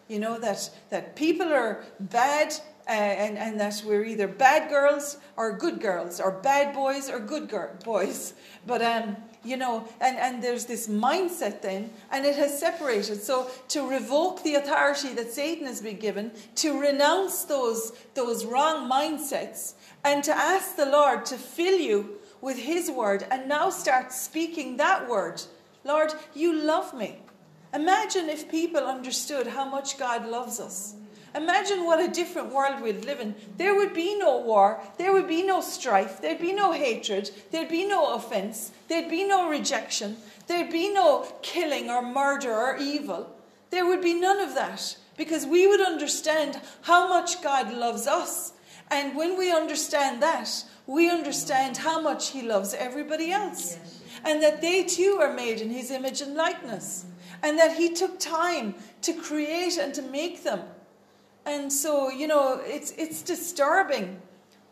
You 0.07 0.19
know, 0.19 0.39
that, 0.39 0.69
that 0.89 1.15
people 1.15 1.53
are 1.53 1.83
bad 1.99 2.53
and, 2.89 3.37
and 3.37 3.59
that 3.59 3.83
we're 3.85 4.03
either 4.03 4.27
bad 4.27 4.69
girls 4.69 5.17
or 5.37 5.57
good 5.57 5.79
girls, 5.79 6.19
or 6.19 6.31
bad 6.31 6.73
boys 6.73 7.09
or 7.09 7.19
good 7.19 7.49
boys. 7.83 8.33
But, 8.65 8.81
um, 8.81 9.15
you 9.43 9.57
know, 9.57 9.87
and, 10.01 10.17
and 10.17 10.43
there's 10.43 10.65
this 10.65 10.87
mindset 10.87 11.61
then, 11.61 11.91
and 12.11 12.25
it 12.25 12.35
has 12.35 12.59
separated. 12.59 13.21
So 13.21 13.49
to 13.69 13.87
revoke 13.87 14.43
the 14.43 14.55
authority 14.55 15.13
that 15.13 15.31
Satan 15.31 15.67
has 15.67 15.81
been 15.81 15.99
given, 15.99 16.31
to 16.55 16.79
renounce 16.79 17.43
those, 17.43 17.93
those 18.15 18.45
wrong 18.45 18.89
mindsets, 18.89 19.75
and 20.03 20.23
to 20.23 20.35
ask 20.35 20.75
the 20.75 20.85
Lord 20.85 21.25
to 21.27 21.37
fill 21.37 21.79
you 21.79 22.19
with 22.41 22.57
His 22.57 22.89
word, 22.89 23.25
and 23.29 23.47
now 23.47 23.69
start 23.69 24.11
speaking 24.11 24.77
that 24.77 25.07
word. 25.07 25.41
Lord, 25.83 26.11
you 26.33 26.53
love 26.53 26.93
me. 26.93 27.19
Imagine 27.73 28.29
if 28.29 28.49
people 28.49 28.81
understood 28.81 29.45
how 29.45 29.69
much 29.69 29.99
God 29.99 30.27
loves 30.27 30.59
us. 30.59 30.95
Imagine 31.39 31.85
what 31.85 32.01
a 32.01 32.11
different 32.11 32.53
world 32.53 32.81
we'd 32.81 33.05
live 33.05 33.21
in. 33.21 33.33
There 33.55 33.73
would 33.73 33.93
be 33.93 34.17
no 34.17 34.39
war, 34.39 34.81
there 34.97 35.13
would 35.13 35.27
be 35.27 35.41
no 35.41 35.61
strife, 35.61 36.21
there'd 36.21 36.41
be 36.41 36.51
no 36.51 36.73
hatred, 36.73 37.31
there'd 37.49 37.69
be 37.69 37.85
no 37.85 38.13
offense, 38.13 38.73
there'd 38.89 39.09
be 39.09 39.23
no 39.23 39.49
rejection, 39.49 40.17
there'd 40.47 40.69
be 40.69 40.91
no 40.91 41.25
killing 41.41 41.89
or 41.89 42.01
murder 42.01 42.53
or 42.53 42.75
evil. 42.75 43.33
There 43.69 43.85
would 43.85 44.01
be 44.01 44.15
none 44.15 44.41
of 44.41 44.53
that 44.55 44.97
because 45.15 45.45
we 45.45 45.65
would 45.65 45.79
understand 45.79 46.59
how 46.81 47.07
much 47.07 47.41
God 47.41 47.73
loves 47.73 48.05
us. 48.05 48.51
And 48.91 49.15
when 49.15 49.37
we 49.37 49.49
understand 49.49 50.21
that, 50.21 50.49
we 50.87 51.09
understand 51.09 51.77
how 51.77 52.01
much 52.01 52.31
He 52.31 52.41
loves 52.41 52.73
everybody 52.73 53.31
else. 53.31 53.77
And 54.25 54.43
that 54.43 54.59
they 54.59 54.83
too 54.83 55.19
are 55.21 55.33
made 55.33 55.61
in 55.61 55.69
His 55.69 55.89
image 55.89 56.19
and 56.19 56.35
likeness. 56.35 57.05
And 57.41 57.57
that 57.57 57.77
He 57.77 57.93
took 57.93 58.19
time 58.19 58.75
to 59.03 59.13
create 59.13 59.77
and 59.77 59.93
to 59.93 60.01
make 60.01 60.43
them. 60.43 60.63
And 61.49 61.73
so, 61.73 62.09
you 62.11 62.27
know, 62.27 62.61
it's, 62.63 62.91
it's 62.91 63.23
disturbing 63.23 64.21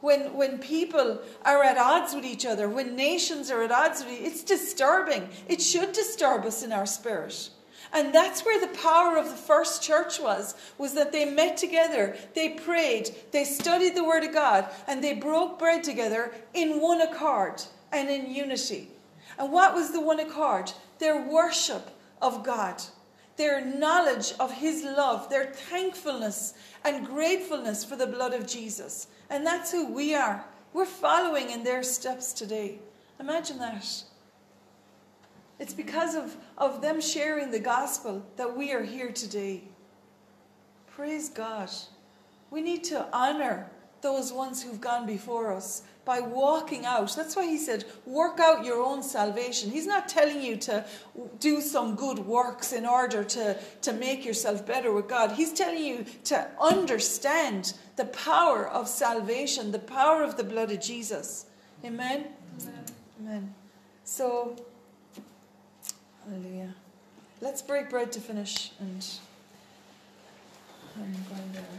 when, 0.02 0.36
when 0.36 0.60
people 0.60 1.20
are 1.44 1.64
at 1.64 1.76
odds 1.76 2.14
with 2.14 2.24
each 2.24 2.46
other, 2.46 2.70
when 2.70 2.96
nations 2.96 3.50
are 3.50 3.64
at 3.64 3.72
odds 3.72 4.04
with 4.04 4.14
each 4.14 4.20
other. 4.20 4.28
It's 4.28 4.44
disturbing. 4.44 5.30
It 5.48 5.60
should 5.60 5.92
disturb 5.92 6.46
us 6.46 6.62
in 6.62 6.72
our 6.72 6.86
spirit. 6.86 7.50
And 7.94 8.14
that's 8.14 8.46
where 8.46 8.62
the 8.62 8.78
power 8.78 9.18
of 9.18 9.26
the 9.26 9.36
first 9.36 9.82
church 9.82 10.20
was, 10.20 10.54
was 10.78 10.94
that 10.94 11.12
they 11.12 11.26
met 11.26 11.58
together, 11.58 12.16
they 12.36 12.50
prayed, 12.50 13.10
they 13.32 13.44
studied 13.44 13.96
the 13.96 14.04
Word 14.04 14.24
of 14.24 14.34
God, 14.34 14.70
and 14.88 15.04
they 15.04 15.14
broke 15.14 15.58
bread 15.58 15.84
together 15.84 16.32
in 16.54 16.80
one 16.80 17.02
accord 17.02 17.64
and 17.92 18.08
in 18.08 18.30
unity. 18.30 18.90
And 19.40 19.52
what 19.52 19.74
was 19.74 19.92
the 19.92 20.02
one 20.02 20.20
accord? 20.20 20.72
Their 21.00 21.28
worship 21.28 21.90
of 22.22 22.44
God, 22.44 22.84
their 23.38 23.64
knowledge 23.64 24.34
of 24.40 24.52
His 24.52 24.84
love, 24.84 25.30
their 25.30 25.46
thankfulness 25.46 26.56
and 26.84 27.06
gratefulness 27.06 27.86
for 27.86 27.96
the 27.96 28.08
blood 28.08 28.34
of 28.34 28.48
Jesus. 28.48 29.08
And 29.30 29.46
that's 29.46 29.72
who 29.72 29.92
we 29.94 30.16
are. 30.16 30.44
We're 30.74 30.86
following 30.86 31.52
in 31.52 31.64
their 31.64 31.84
steps 31.84 32.34
today. 32.34 32.80
Imagine 33.20 33.60
that. 33.60 34.04
It's 35.60 35.74
because 35.74 36.16
of, 36.16 36.36
of 36.58 36.82
them 36.82 37.02
sharing 37.02 37.52
the 37.52 37.60
gospel 37.60 38.24
that 38.36 38.56
we 38.56 38.74
are 38.74 38.84
here 38.84 39.12
today. 39.12 39.64
Praise 40.88 41.30
God. 41.30 41.70
We 42.52 42.62
need 42.62 42.84
to 42.86 43.08
honor 43.12 43.70
those 44.02 44.32
ones 44.32 44.62
who've 44.62 44.80
gone 44.80 45.06
before 45.06 45.52
us, 45.54 45.84
by 46.08 46.22
walking 46.22 46.86
out. 46.86 47.14
That's 47.18 47.36
why 47.36 47.46
he 47.46 47.58
said, 47.58 47.84
work 48.06 48.40
out 48.40 48.64
your 48.64 48.82
own 48.82 49.04
salvation. 49.04 49.70
He's 49.70 49.86
not 49.86 50.08
telling 50.08 50.42
you 50.42 50.56
to 50.56 50.86
do 51.42 51.60
some 51.60 51.96
good 51.96 52.20
works 52.20 52.72
in 52.72 52.86
order 52.86 53.26
to, 53.26 53.58
to 53.82 53.92
make 53.92 54.24
yourself 54.24 54.66
better 54.66 54.94
with 54.94 55.10
God. 55.10 55.34
He's 55.34 55.52
telling 55.52 55.84
you 55.84 56.06
to 56.24 56.48
understand 56.62 57.74
the 57.98 58.06
power 58.06 58.66
of 58.66 58.88
salvation, 58.88 59.74
the 59.74 59.80
power 59.80 60.24
of 60.24 60.38
the 60.38 60.46
blood 60.46 60.72
of 60.72 60.80
Jesus. 60.80 61.46
Amen? 61.84 62.28
Amen. 62.62 62.86
Amen. 63.20 63.56
So, 64.06 64.56
hallelujah. 66.24 66.74
Let's 67.42 67.62
break 67.62 67.90
bread 67.90 68.14
to 68.14 68.22
finish 68.22 68.72
and 68.80 69.06
I'm 70.96 71.12
going 71.30 71.54
to. 71.54 71.77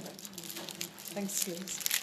thanks, 1.13 1.43
please. 1.45 1.98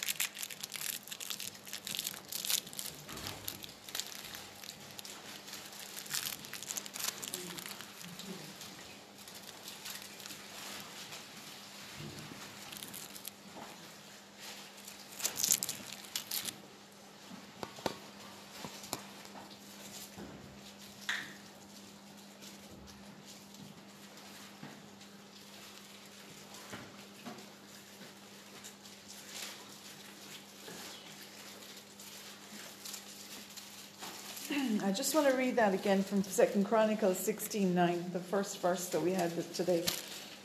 I 34.83 34.91
just 34.91 35.13
want 35.13 35.27
to 35.27 35.35
read 35.35 35.55
that 35.57 35.73
again 35.73 36.03
from 36.03 36.23
Second 36.23 36.65
Chronicles 36.65 37.17
16:9, 37.19 38.11
the 38.13 38.19
first 38.19 38.59
verse 38.59 38.88
that 38.88 39.01
we 39.01 39.11
had 39.11 39.31
today, 39.53 39.83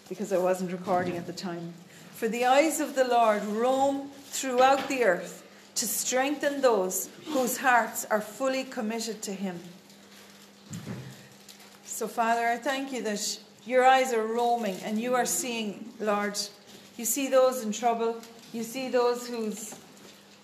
because 0.08 0.32
I 0.32 0.38
wasn't 0.38 0.72
recording 0.72 1.16
at 1.16 1.26
the 1.26 1.32
time. 1.32 1.74
For 2.14 2.28
the 2.28 2.44
eyes 2.44 2.80
of 2.80 2.94
the 2.94 3.04
Lord 3.04 3.42
roam 3.44 4.10
throughout 4.26 4.88
the 4.88 5.04
earth 5.04 5.42
to 5.76 5.86
strengthen 5.86 6.60
those 6.60 7.08
whose 7.26 7.56
hearts 7.56 8.04
are 8.10 8.20
fully 8.20 8.64
committed 8.64 9.22
to 9.22 9.32
Him. 9.32 9.58
So, 11.84 12.06
Father, 12.06 12.46
I 12.46 12.56
thank 12.56 12.92
you 12.92 13.02
that 13.02 13.40
your 13.64 13.84
eyes 13.86 14.12
are 14.12 14.26
roaming 14.26 14.76
and 14.84 15.00
you 15.00 15.14
are 15.14 15.26
seeing, 15.26 15.92
Lord. 15.98 16.38
You 16.96 17.04
see 17.04 17.28
those 17.28 17.62
in 17.62 17.72
trouble. 17.72 18.20
You 18.52 18.64
see 18.64 18.88
those 18.88 19.26
whose 19.26 19.74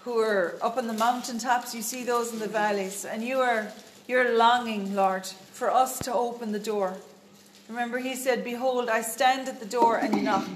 who 0.06 0.20
are 0.20 0.54
up 0.62 0.76
on 0.76 0.86
the 0.86 0.92
mountaintops, 0.92 1.74
you 1.74 1.82
see 1.82 2.04
those 2.04 2.32
in 2.32 2.38
the 2.38 2.46
valleys, 2.46 3.04
and 3.04 3.24
you 3.24 3.40
are 3.40 3.72
you're 4.06 4.38
longing, 4.38 4.94
Lord, 4.94 5.26
for 5.26 5.68
us 5.68 5.98
to 5.98 6.14
open 6.14 6.52
the 6.52 6.60
door. 6.60 6.96
Remember, 7.68 7.98
he 7.98 8.14
said, 8.14 8.44
Behold, 8.44 8.88
I 8.88 9.02
stand 9.02 9.48
at 9.48 9.58
the 9.58 9.66
door 9.66 9.96
and 9.96 10.22
knock. 10.22 10.46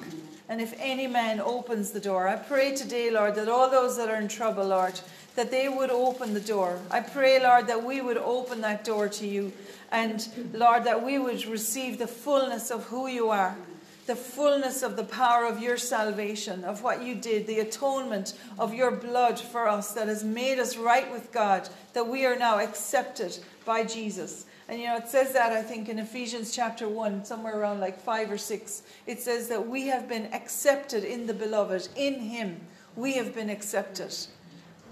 And 0.48 0.60
if 0.60 0.72
any 0.78 1.08
man 1.08 1.40
opens 1.40 1.90
the 1.90 1.98
door, 1.98 2.28
I 2.28 2.36
pray 2.36 2.76
today, 2.76 3.10
Lord, 3.10 3.34
that 3.34 3.48
all 3.48 3.68
those 3.68 3.96
that 3.96 4.08
are 4.08 4.20
in 4.20 4.28
trouble, 4.28 4.66
Lord, 4.66 5.00
that 5.34 5.50
they 5.50 5.68
would 5.68 5.90
open 5.90 6.32
the 6.32 6.40
door. 6.40 6.78
I 6.88 7.00
pray, 7.00 7.42
Lord, 7.42 7.66
that 7.66 7.82
we 7.82 8.00
would 8.00 8.18
open 8.18 8.60
that 8.60 8.84
door 8.84 9.08
to 9.08 9.26
you. 9.26 9.52
And, 9.90 10.28
Lord, 10.54 10.84
that 10.84 11.02
we 11.02 11.18
would 11.18 11.44
receive 11.46 11.98
the 11.98 12.06
fullness 12.06 12.70
of 12.70 12.84
who 12.84 13.08
you 13.08 13.30
are 13.30 13.56
the 14.10 14.16
fullness 14.16 14.82
of 14.82 14.96
the 14.96 15.04
power 15.04 15.44
of 15.44 15.62
your 15.62 15.76
salvation, 15.76 16.64
of 16.64 16.82
what 16.82 17.00
you 17.00 17.14
did, 17.14 17.46
the 17.46 17.60
atonement 17.60 18.34
of 18.58 18.74
your 18.74 18.90
blood 18.90 19.38
for 19.38 19.68
us 19.68 19.92
that 19.92 20.08
has 20.08 20.24
made 20.24 20.58
us 20.58 20.76
right 20.76 21.08
with 21.12 21.30
God, 21.30 21.68
that 21.92 22.08
we 22.08 22.26
are 22.26 22.36
now 22.36 22.58
accepted 22.58 23.38
by 23.64 23.84
Jesus. 23.84 24.46
And 24.68 24.80
you 24.80 24.88
know, 24.88 24.96
it 24.96 25.06
says 25.06 25.32
that, 25.34 25.52
I 25.52 25.62
think, 25.62 25.88
in 25.88 26.00
Ephesians 26.00 26.52
chapter 26.52 26.88
1, 26.88 27.24
somewhere 27.24 27.56
around 27.56 27.78
like 27.78 28.00
5 28.00 28.32
or 28.32 28.36
6. 28.36 28.82
It 29.06 29.20
says 29.20 29.46
that 29.46 29.68
we 29.68 29.86
have 29.86 30.08
been 30.08 30.26
accepted 30.32 31.04
in 31.04 31.28
the 31.28 31.34
beloved. 31.34 31.88
In 31.94 32.14
Him, 32.14 32.60
we 32.96 33.12
have 33.12 33.32
been 33.32 33.48
accepted. 33.48 34.12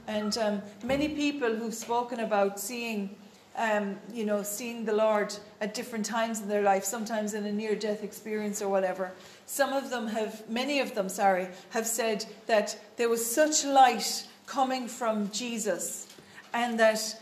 And 0.07 0.38
um, 0.38 0.62
many 0.85 1.09
people 1.09 1.57
who've 1.57 1.74
spoken 1.74 2.20
about 2.20 2.61
seeing 2.61 3.16
um, 3.59 3.99
you 4.12 4.25
know, 4.25 4.42
seeing 4.44 4.85
the 4.85 4.92
Lord 4.92 5.35
at 5.61 5.75
different 5.75 6.07
times 6.07 6.40
in 6.40 6.49
their 6.49 6.62
life, 6.62 6.85
sometimes 6.85 7.35
in 7.35 7.44
a 7.44 7.53
near 7.53 7.75
death 7.75 8.05
experience 8.05 8.62
or 8.62 8.68
whatever. 8.68 9.12
Some 9.47 9.73
of 9.73 9.90
them 9.90 10.07
have, 10.07 10.49
many 10.49 10.79
of 10.79 10.94
them, 10.94 11.09
sorry, 11.09 11.49
have 11.71 11.87
said 11.87 12.25
that 12.47 12.79
there 12.97 13.09
was 13.09 13.25
such 13.25 13.64
light 13.64 14.27
coming 14.47 14.87
from 14.87 15.31
Jesus 15.33 16.07
and 16.55 16.79
that 16.79 17.21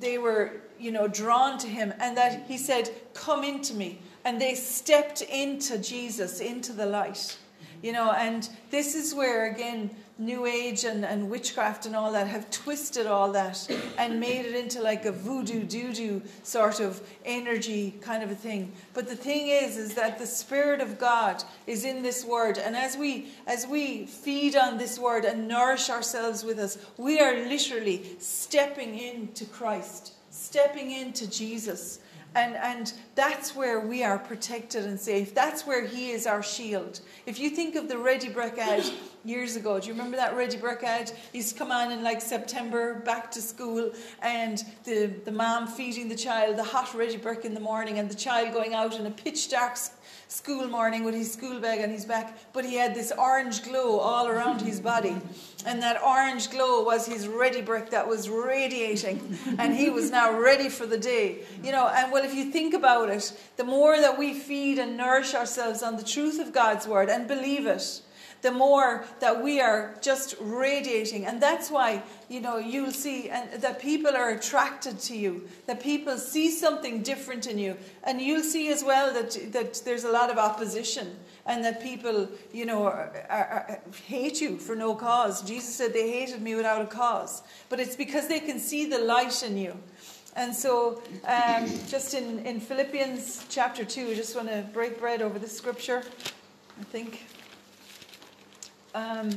they 0.00 0.16
were, 0.16 0.62
you 0.80 0.90
know, 0.90 1.06
drawn 1.06 1.58
to 1.58 1.68
him 1.68 1.92
and 2.00 2.16
that 2.16 2.46
he 2.48 2.56
said, 2.56 2.90
Come 3.12 3.44
into 3.44 3.74
me. 3.74 4.00
And 4.24 4.40
they 4.40 4.54
stepped 4.54 5.20
into 5.20 5.76
Jesus, 5.76 6.40
into 6.40 6.72
the 6.72 6.86
light. 6.86 7.36
You 7.84 7.92
know, 7.92 8.12
and 8.12 8.48
this 8.70 8.94
is 8.94 9.14
where, 9.14 9.52
again, 9.52 9.90
New 10.16 10.46
Age 10.46 10.84
and, 10.84 11.04
and 11.04 11.28
witchcraft 11.28 11.84
and 11.84 11.94
all 11.94 12.12
that 12.12 12.26
have 12.28 12.50
twisted 12.50 13.06
all 13.06 13.30
that 13.32 13.68
and 13.98 14.18
made 14.18 14.46
it 14.46 14.54
into 14.54 14.80
like 14.80 15.04
a 15.04 15.12
voodoo 15.12 15.64
doo 15.64 15.92
doo 15.92 16.22
sort 16.44 16.80
of 16.80 17.06
energy 17.26 17.94
kind 18.00 18.22
of 18.22 18.30
a 18.30 18.34
thing. 18.34 18.72
But 18.94 19.06
the 19.06 19.14
thing 19.14 19.48
is, 19.48 19.76
is 19.76 19.94
that 19.96 20.18
the 20.18 20.26
Spirit 20.26 20.80
of 20.80 20.98
God 20.98 21.44
is 21.66 21.84
in 21.84 22.02
this 22.02 22.24
word, 22.24 22.56
and 22.56 22.74
as 22.74 22.96
we 22.96 23.28
as 23.46 23.66
we 23.66 24.06
feed 24.06 24.56
on 24.56 24.78
this 24.78 24.98
word 24.98 25.26
and 25.26 25.46
nourish 25.46 25.90
ourselves 25.90 26.42
with 26.42 26.58
us, 26.58 26.78
we 26.96 27.20
are 27.20 27.34
literally 27.34 28.16
stepping 28.18 28.98
into 28.98 29.44
Christ, 29.44 30.14
stepping 30.30 30.90
into 30.90 31.30
Jesus. 31.30 31.98
And, 32.34 32.56
and 32.56 32.92
that's 33.14 33.54
where 33.54 33.80
we 33.80 34.02
are 34.02 34.18
protected 34.18 34.84
and 34.84 34.98
safe. 34.98 35.34
That's 35.34 35.66
where 35.66 35.86
He 35.86 36.10
is 36.10 36.26
our 36.26 36.42
shield. 36.42 37.00
If 37.26 37.38
you 37.38 37.50
think 37.50 37.76
of 37.76 37.88
the 37.88 37.96
Ready 37.96 38.28
Brek 38.28 38.58
ad 38.58 38.84
years 39.24 39.56
ago, 39.56 39.78
do 39.78 39.86
you 39.86 39.92
remember 39.92 40.16
that 40.16 40.36
Ready 40.36 40.56
Brek 40.56 40.82
ad? 40.82 41.12
Used 41.32 41.52
to 41.52 41.58
come 41.58 41.70
on 41.70 41.92
in 41.92 42.02
like 42.02 42.20
September, 42.20 42.94
back 42.94 43.30
to 43.32 43.42
school, 43.42 43.92
and 44.20 44.64
the, 44.84 45.06
the 45.24 45.32
mom 45.32 45.66
feeding 45.66 46.08
the 46.08 46.16
child 46.16 46.56
the 46.56 46.64
hot 46.64 46.92
Ready 46.94 47.18
Brek 47.18 47.44
in 47.44 47.54
the 47.54 47.60
morning, 47.60 47.98
and 47.98 48.10
the 48.10 48.16
child 48.16 48.52
going 48.52 48.74
out 48.74 48.98
in 48.98 49.06
a 49.06 49.10
pitch 49.10 49.48
dark 49.50 49.76
school 50.28 50.66
morning 50.68 51.04
with 51.04 51.14
his 51.14 51.32
school 51.32 51.60
bag 51.60 51.80
on 51.82 51.90
his 51.90 52.04
back, 52.04 52.38
but 52.52 52.64
he 52.64 52.76
had 52.76 52.94
this 52.94 53.12
orange 53.16 53.62
glow 53.62 53.98
all 53.98 54.26
around 54.26 54.60
his 54.60 54.80
body. 54.80 55.16
And 55.66 55.82
that 55.82 56.02
orange 56.02 56.50
glow 56.50 56.82
was 56.82 57.06
his 57.06 57.26
Ready 57.26 57.62
Brek 57.62 57.90
that 57.90 58.06
was 58.06 58.28
radiating, 58.28 59.38
and 59.58 59.74
he 59.74 59.90
was 59.90 60.10
now 60.10 60.38
ready 60.38 60.68
for 60.68 60.86
the 60.86 60.98
day. 60.98 61.40
You 61.62 61.72
know, 61.72 61.88
and 61.88 62.12
well, 62.12 62.24
if 62.24 62.34
you 62.34 62.50
think 62.50 62.74
about 62.74 63.10
it, 63.10 63.32
the 63.56 63.64
more 63.64 63.98
that 63.98 64.18
we 64.18 64.34
feed 64.34 64.78
and 64.78 64.96
nourish 64.96 65.34
ourselves 65.34 65.82
on 65.82 65.96
the 65.96 66.04
truth 66.04 66.38
of 66.38 66.52
God's 66.52 66.86
word 66.86 67.08
and 67.08 67.26
believe 67.26 67.66
it, 67.66 68.00
the 68.44 68.52
more 68.52 69.06
that 69.20 69.42
we 69.42 69.58
are 69.58 69.96
just 70.02 70.34
radiating. 70.38 71.24
And 71.24 71.40
that's 71.40 71.70
why, 71.70 72.02
you 72.28 72.42
know, 72.42 72.58
you'll 72.58 72.92
see 72.92 73.30
and 73.30 73.50
that 73.62 73.80
people 73.80 74.14
are 74.14 74.28
attracted 74.28 74.98
to 75.00 75.16
you, 75.16 75.48
that 75.64 75.82
people 75.82 76.18
see 76.18 76.50
something 76.50 77.02
different 77.02 77.46
in 77.46 77.58
you. 77.58 77.78
And 78.04 78.20
you'll 78.20 78.42
see 78.42 78.68
as 78.68 78.84
well 78.84 79.14
that, 79.14 79.52
that 79.52 79.80
there's 79.86 80.04
a 80.04 80.10
lot 80.10 80.28
of 80.30 80.36
opposition 80.36 81.16
and 81.46 81.64
that 81.64 81.82
people, 81.82 82.28
you 82.52 82.66
know, 82.66 82.84
are, 82.84 83.26
are, 83.30 83.44
are, 83.50 83.80
hate 84.06 84.42
you 84.42 84.58
for 84.58 84.76
no 84.76 84.94
cause. 84.94 85.40
Jesus 85.40 85.74
said 85.74 85.94
they 85.94 86.10
hated 86.10 86.42
me 86.42 86.54
without 86.54 86.82
a 86.82 86.86
cause. 86.86 87.42
But 87.70 87.80
it's 87.80 87.96
because 87.96 88.28
they 88.28 88.40
can 88.40 88.58
see 88.58 88.84
the 88.84 88.98
light 88.98 89.42
in 89.42 89.56
you. 89.56 89.74
And 90.36 90.54
so, 90.54 91.00
um, 91.24 91.66
just 91.88 92.12
in, 92.12 92.44
in 92.44 92.60
Philippians 92.60 93.46
chapter 93.48 93.86
2, 93.86 94.10
I 94.10 94.14
just 94.14 94.36
want 94.36 94.48
to 94.48 94.66
break 94.74 95.00
bread 95.00 95.22
over 95.22 95.38
this 95.38 95.56
scripture, 95.56 96.02
I 96.78 96.84
think 96.84 97.24
um, 98.94 99.30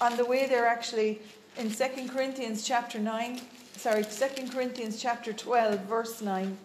on 0.00 0.16
the 0.16 0.24
way 0.24 0.46
there 0.46 0.66
actually 0.66 1.20
in 1.56 1.70
2 1.70 2.08
Corinthians 2.08 2.66
chapter 2.66 2.98
9, 2.98 3.40
sorry, 3.76 4.04
2 4.04 4.48
Corinthians 4.50 5.00
chapter 5.00 5.32
12, 5.32 5.80
verse 5.80 6.22
9. 6.22 6.56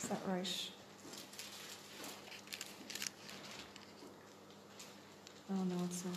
Is 0.00 0.08
that 0.08 0.20
right? 0.26 0.68
Oh 5.50 5.64
no, 5.64 5.84
it's 5.84 6.04
not. 6.04 6.14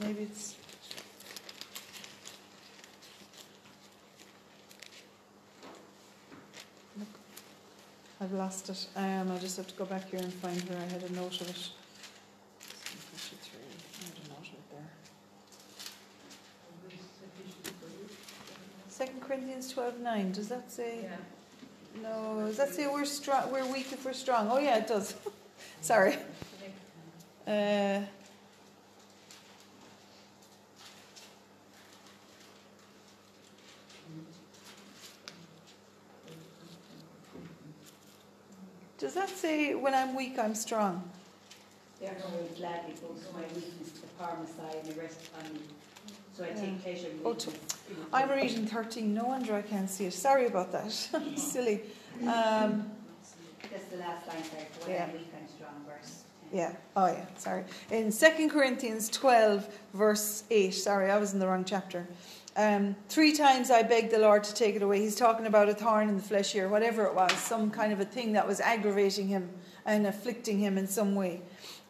Maybe 0.00 0.22
it's 0.22 0.56
I've 8.20 8.32
lost 8.32 8.68
it. 8.68 8.86
Um, 8.96 9.30
I'll 9.30 9.38
just 9.38 9.56
have 9.56 9.66
to 9.68 9.74
go 9.74 9.86
back 9.86 10.10
here 10.10 10.20
and 10.20 10.32
find 10.32 10.60
where 10.68 10.78
I 10.78 10.84
had 10.92 11.02
a 11.02 11.12
note 11.14 11.40
of 11.40 11.48
it. 11.48 11.68
I 13.98 14.04
had 14.04 14.14
a 14.14 14.28
note 14.28 14.38
of 14.40 14.52
it 14.52 14.70
there. 14.70 14.90
Second 18.88 19.22
Corinthians 19.22 19.72
twelve 19.72 19.98
nine. 20.00 20.32
Does 20.32 20.48
that 20.48 20.70
say? 20.70 21.08
No. 22.02 22.44
Does 22.46 22.58
that 22.58 22.74
say 22.74 22.86
we're 22.86 23.06
strong? 23.06 23.50
We're 23.50 23.64
weak 23.72 23.90
if 23.90 24.04
we're 24.04 24.12
strong. 24.12 24.48
Oh 24.50 24.58
yeah, 24.58 24.76
it 24.76 24.86
does. 24.86 25.14
Sorry. 25.80 26.16
Uh, 27.46 28.00
does 38.98 39.14
that 39.14 39.29
say 39.40 39.74
when 39.74 39.94
I'm 39.94 40.14
weak 40.14 40.38
I'm 40.38 40.54
strong? 40.54 41.02
Gladly 42.56 42.94
my 43.34 43.40
weakness 43.54 43.90
to 43.92 44.00
the 44.02 44.06
power 44.18 44.36
Messiah 44.40 44.78
and 44.82 44.88
the 44.94 45.00
rest 45.00 45.20
me. 45.54 45.60
So 46.36 46.44
I 46.44 46.48
Yeah. 46.48 46.54
take 46.60 46.82
pleasure 46.82 47.08
in 47.08 47.20
Oh, 47.24 47.30
weakness. 47.30 47.54
I'm 48.12 48.30
reading 48.30 48.66
13. 48.66 49.14
No 49.14 49.24
wonder 49.24 49.54
I 49.54 49.62
can't 49.62 49.88
see 49.90 50.06
it. 50.06 50.12
Sorry 50.12 50.46
about 50.46 50.72
that. 50.72 50.90
Silly. 51.36 51.82
Um, 52.22 52.90
That's 53.70 53.84
the 53.90 53.96
last 53.98 54.26
line. 54.28 54.42
For 54.42 54.86
when 54.86 54.90
Yeah. 54.96 55.04
I'm 55.04 55.12
weak, 55.12 55.28
I'm 55.36 55.48
strong, 55.48 55.84
verse 55.86 56.24
yeah. 56.52 56.72
Oh, 56.96 57.06
yeah. 57.06 57.24
Sorry. 57.36 57.64
In 57.90 58.10
2 58.12 58.48
Corinthians 58.48 59.08
12, 59.10 59.68
verse 59.94 60.42
8. 60.50 60.72
Sorry, 60.72 61.10
I 61.10 61.16
was 61.16 61.32
in 61.32 61.38
the 61.38 61.46
wrong 61.46 61.64
chapter. 61.64 62.06
Um, 62.56 62.96
three 63.08 63.32
times 63.32 63.70
I 63.70 63.82
begged 63.82 64.10
the 64.10 64.18
Lord 64.18 64.42
to 64.44 64.54
take 64.54 64.74
it 64.74 64.82
away. 64.82 65.00
He's 65.00 65.16
talking 65.16 65.46
about 65.46 65.68
a 65.68 65.74
thorn 65.74 66.08
in 66.08 66.16
the 66.16 66.22
flesh 66.22 66.52
here, 66.52 66.68
whatever 66.68 67.04
it 67.04 67.14
was, 67.14 67.32
some 67.32 67.70
kind 67.70 67.92
of 67.92 68.00
a 68.00 68.04
thing 68.04 68.32
that 68.32 68.46
was 68.46 68.60
aggravating 68.60 69.28
him 69.28 69.50
and 69.86 70.06
afflicting 70.06 70.58
him 70.58 70.76
in 70.76 70.86
some 70.86 71.14
way. 71.14 71.42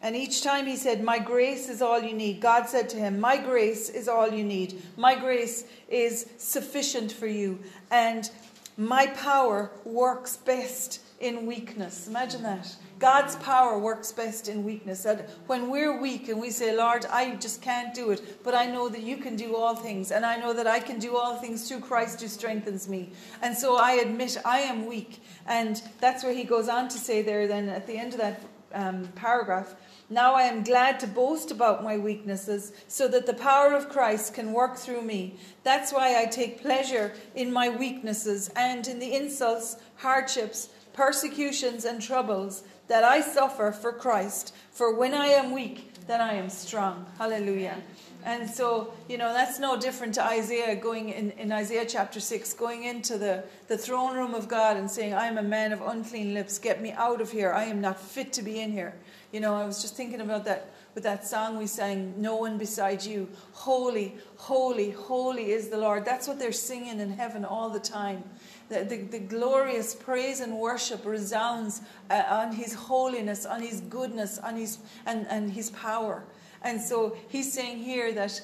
And 0.03 0.15
each 0.15 0.43
time 0.43 0.65
he 0.65 0.75
said, 0.75 1.03
My 1.03 1.19
grace 1.19 1.69
is 1.69 1.81
all 1.81 1.99
you 1.99 2.13
need. 2.13 2.41
God 2.41 2.67
said 2.67 2.89
to 2.89 2.97
him, 2.97 3.19
My 3.19 3.37
grace 3.37 3.89
is 3.89 4.07
all 4.07 4.31
you 4.31 4.43
need. 4.43 4.81
My 4.97 5.15
grace 5.15 5.65
is 5.89 6.27
sufficient 6.37 7.11
for 7.11 7.27
you. 7.27 7.59
And 7.89 8.29
my 8.77 9.07
power 9.07 9.71
works 9.83 10.37
best 10.37 11.01
in 11.19 11.45
weakness. 11.45 12.07
Imagine 12.07 12.43
that. 12.43 12.75
God's 13.01 13.35
power 13.37 13.79
works 13.79 14.11
best 14.11 14.47
in 14.47 14.63
weakness. 14.63 15.01
That 15.03 15.27
when 15.47 15.71
we're 15.71 15.99
weak 15.99 16.29
and 16.29 16.39
we 16.39 16.51
say, 16.51 16.77
Lord, 16.77 17.05
I 17.07 17.35
just 17.35 17.61
can't 17.61 17.93
do 17.95 18.11
it, 18.11 18.43
but 18.43 18.53
I 18.53 18.67
know 18.67 18.87
that 18.89 19.01
you 19.01 19.17
can 19.17 19.35
do 19.35 19.55
all 19.55 19.75
things, 19.75 20.11
and 20.11 20.23
I 20.23 20.37
know 20.37 20.53
that 20.53 20.67
I 20.67 20.79
can 20.79 20.99
do 20.99 21.17
all 21.17 21.35
things 21.35 21.67
through 21.67 21.79
Christ 21.79 22.21
who 22.21 22.27
strengthens 22.27 22.87
me. 22.87 23.09
And 23.41 23.57
so 23.57 23.75
I 23.75 23.93
admit 23.93 24.37
I 24.45 24.59
am 24.59 24.85
weak. 24.85 25.21
And 25.47 25.81
that's 25.99 26.23
where 26.23 26.33
he 26.33 26.43
goes 26.43 26.69
on 26.69 26.87
to 26.89 26.97
say 26.97 27.23
there, 27.23 27.47
then 27.47 27.67
at 27.69 27.87
the 27.87 27.97
end 27.97 28.13
of 28.13 28.19
that 28.19 28.43
um, 28.73 29.07
paragraph, 29.15 29.75
now 30.11 30.35
I 30.35 30.43
am 30.43 30.63
glad 30.63 30.99
to 30.99 31.07
boast 31.07 31.51
about 31.51 31.83
my 31.83 31.97
weaknesses 31.97 32.73
so 32.87 33.07
that 33.07 33.25
the 33.25 33.33
power 33.33 33.73
of 33.73 33.89
Christ 33.89 34.33
can 34.33 34.53
work 34.53 34.75
through 34.75 35.01
me. 35.01 35.37
That's 35.63 35.91
why 35.91 36.21
I 36.21 36.25
take 36.25 36.61
pleasure 36.61 37.13
in 37.33 37.51
my 37.51 37.69
weaknesses 37.69 38.49
and 38.55 38.85
in 38.87 38.99
the 38.99 39.15
insults, 39.15 39.77
hardships, 39.95 40.69
persecutions, 40.93 41.85
and 41.85 42.01
troubles 42.01 42.63
that 42.91 43.05
I 43.05 43.21
suffer 43.21 43.71
for 43.71 43.93
Christ. 43.93 44.53
For 44.71 44.93
when 44.93 45.13
I 45.13 45.27
am 45.27 45.53
weak, 45.53 45.93
then 46.07 46.19
I 46.19 46.33
am 46.33 46.49
strong. 46.49 47.05
Hallelujah. 47.17 47.77
And 48.25 48.49
so, 48.49 48.93
you 49.07 49.17
know, 49.17 49.31
that's 49.31 49.59
no 49.59 49.79
different 49.79 50.15
to 50.15 50.25
Isaiah 50.25 50.75
going 50.75 51.07
in, 51.07 51.31
in 51.31 51.53
Isaiah 51.53 51.85
chapter 51.87 52.19
6, 52.19 52.53
going 52.55 52.83
into 52.83 53.17
the, 53.17 53.45
the 53.69 53.77
throne 53.77 54.17
room 54.17 54.33
of 54.33 54.49
God 54.49 54.75
and 54.75 54.91
saying, 54.91 55.13
I 55.13 55.27
am 55.27 55.37
a 55.37 55.41
man 55.41 55.71
of 55.71 55.81
unclean 55.81 56.33
lips. 56.33 56.59
Get 56.59 56.81
me 56.81 56.91
out 56.91 57.21
of 57.21 57.31
here. 57.31 57.53
I 57.53 57.63
am 57.63 57.79
not 57.79 57.97
fit 57.97 58.33
to 58.33 58.41
be 58.41 58.59
in 58.59 58.73
here. 58.73 58.93
You 59.31 59.39
know, 59.39 59.55
I 59.55 59.63
was 59.63 59.81
just 59.81 59.95
thinking 59.95 60.19
about 60.19 60.43
that 60.43 60.69
with 60.93 61.03
that 61.03 61.25
song 61.25 61.57
we 61.57 61.67
sang, 61.67 62.13
No 62.17 62.35
One 62.35 62.57
Beside 62.57 63.05
You. 63.05 63.29
Holy, 63.53 64.15
holy, 64.35 64.91
holy 64.91 65.51
is 65.51 65.69
the 65.69 65.77
Lord. 65.77 66.03
That's 66.03 66.27
what 66.27 66.39
they're 66.39 66.51
singing 66.51 66.99
in 66.99 67.11
heaven 67.11 67.45
all 67.45 67.69
the 67.69 67.79
time. 67.79 68.25
The, 68.71 68.85
the, 68.85 68.97
the 69.01 69.19
glorious 69.19 69.93
praise 69.93 70.39
and 70.39 70.57
worship 70.57 71.05
resounds 71.05 71.81
uh, 72.09 72.23
on 72.29 72.53
His 72.53 72.73
holiness, 72.73 73.45
on 73.45 73.61
His 73.61 73.81
goodness, 73.81 74.39
on 74.39 74.55
His 74.55 74.77
and, 75.05 75.27
and 75.29 75.51
His 75.51 75.71
power. 75.71 76.23
And 76.61 76.79
so 76.79 77.17
He's 77.27 77.51
saying 77.51 77.79
here 77.79 78.13
that 78.13 78.41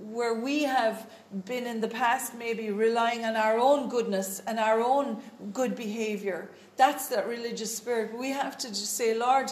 where 0.00 0.34
we 0.34 0.62
have 0.62 1.10
been 1.46 1.66
in 1.66 1.80
the 1.80 1.88
past 1.88 2.36
maybe 2.36 2.70
relying 2.70 3.24
on 3.24 3.34
our 3.34 3.58
own 3.58 3.88
goodness 3.88 4.40
and 4.46 4.60
our 4.60 4.80
own 4.80 5.20
good 5.52 5.74
behavior, 5.74 6.48
that's 6.76 7.08
that 7.08 7.26
religious 7.26 7.76
spirit. 7.76 8.16
We 8.16 8.30
have 8.30 8.56
to 8.58 8.68
just 8.68 8.96
say, 8.96 9.18
Lord, 9.18 9.50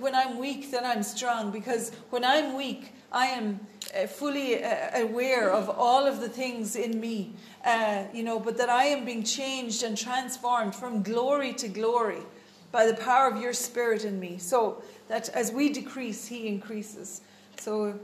when 0.00 0.14
I'm 0.14 0.38
weak, 0.38 0.70
then 0.70 0.84
I'm 0.84 1.02
strong. 1.02 1.50
Because 1.50 1.92
when 2.10 2.24
I'm 2.24 2.56
weak, 2.56 2.92
I 3.12 3.26
am 3.26 3.60
uh, 3.96 4.06
fully 4.06 4.62
uh, 4.62 5.02
aware 5.02 5.50
of 5.50 5.68
all 5.68 6.06
of 6.06 6.20
the 6.20 6.28
things 6.28 6.76
in 6.76 7.00
me, 7.00 7.32
uh, 7.64 8.04
you 8.12 8.22
know, 8.22 8.40
but 8.40 8.56
that 8.58 8.68
I 8.68 8.84
am 8.86 9.04
being 9.04 9.22
changed 9.22 9.82
and 9.82 9.96
transformed 9.96 10.74
from 10.74 11.02
glory 11.02 11.52
to 11.54 11.68
glory 11.68 12.22
by 12.72 12.86
the 12.86 12.94
power 12.94 13.28
of 13.28 13.40
your 13.40 13.52
spirit 13.52 14.04
in 14.04 14.18
me. 14.18 14.38
So 14.38 14.82
that 15.08 15.28
as 15.30 15.52
we 15.52 15.72
decrease, 15.72 16.26
he 16.26 16.48
increases. 16.48 17.20
So, 17.60 17.98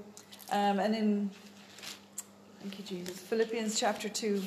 um, 0.52 0.78
and 0.78 0.94
in, 0.94 1.30
thank 2.60 2.78
you, 2.78 2.84
Jesus, 2.84 3.18
Philippians 3.18 3.78
chapter 3.78 4.08
2. 4.08 4.42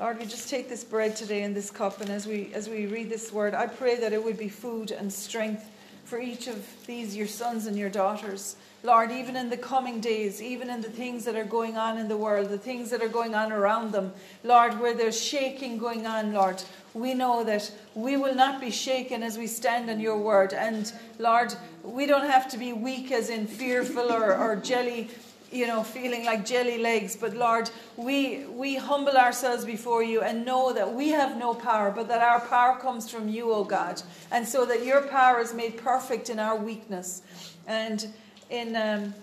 Lord, 0.00 0.18
we 0.20 0.26
just 0.26 0.48
take 0.48 0.68
this 0.68 0.84
bread 0.84 1.16
today 1.16 1.42
and 1.42 1.56
this 1.56 1.70
cup, 1.70 2.00
and 2.00 2.08
as 2.08 2.24
we 2.24 2.52
as 2.54 2.68
we 2.68 2.86
read 2.86 3.10
this 3.10 3.32
word, 3.32 3.52
I 3.52 3.66
pray 3.66 3.96
that 3.96 4.12
it 4.12 4.22
would 4.22 4.38
be 4.38 4.48
food 4.48 4.92
and 4.92 5.12
strength 5.12 5.68
for 6.08 6.18
each 6.18 6.46
of 6.46 6.66
these 6.86 7.14
your 7.14 7.26
sons 7.26 7.66
and 7.66 7.76
your 7.76 7.90
daughters. 7.90 8.56
Lord, 8.82 9.10
even 9.10 9.36
in 9.36 9.50
the 9.50 9.58
coming 9.58 10.00
days, 10.00 10.40
even 10.40 10.70
in 10.70 10.80
the 10.80 10.88
things 10.88 11.26
that 11.26 11.36
are 11.36 11.44
going 11.44 11.76
on 11.76 11.98
in 11.98 12.08
the 12.08 12.16
world, 12.16 12.48
the 12.48 12.56
things 12.56 12.88
that 12.90 13.02
are 13.02 13.08
going 13.08 13.34
on 13.34 13.52
around 13.52 13.92
them, 13.92 14.12
Lord, 14.42 14.80
where 14.80 14.94
there's 14.94 15.20
shaking 15.20 15.76
going 15.76 16.06
on, 16.06 16.32
Lord, 16.32 16.62
we 16.94 17.12
know 17.12 17.44
that 17.44 17.70
we 17.94 18.16
will 18.16 18.34
not 18.34 18.58
be 18.58 18.70
shaken 18.70 19.22
as 19.22 19.36
we 19.36 19.46
stand 19.46 19.90
on 19.90 20.00
your 20.00 20.16
word. 20.16 20.54
And 20.54 20.90
Lord, 21.18 21.54
we 21.82 22.06
don't 22.06 22.30
have 22.30 22.48
to 22.52 22.56
be 22.56 22.72
weak 22.72 23.12
as 23.12 23.28
in 23.28 23.46
fearful 23.46 24.10
or, 24.10 24.34
or 24.34 24.56
jelly 24.56 25.10
you 25.50 25.66
know, 25.66 25.82
feeling 25.82 26.24
like 26.24 26.44
jelly 26.44 26.78
legs. 26.78 27.16
But 27.16 27.34
Lord, 27.34 27.70
we 27.96 28.44
we 28.46 28.76
humble 28.76 29.16
ourselves 29.16 29.64
before 29.64 30.02
you 30.02 30.20
and 30.22 30.44
know 30.44 30.72
that 30.72 30.92
we 30.92 31.08
have 31.10 31.36
no 31.36 31.54
power, 31.54 31.90
but 31.90 32.08
that 32.08 32.20
our 32.22 32.40
power 32.40 32.78
comes 32.78 33.10
from 33.10 33.28
you, 33.28 33.52
O 33.52 33.64
God, 33.64 34.02
and 34.30 34.46
so 34.46 34.66
that 34.66 34.84
your 34.84 35.02
power 35.02 35.40
is 35.40 35.54
made 35.54 35.76
perfect 35.78 36.30
in 36.30 36.38
our 36.38 36.56
weakness. 36.56 37.22
And 37.66 38.06
in 38.50 38.76
um, 38.76 39.14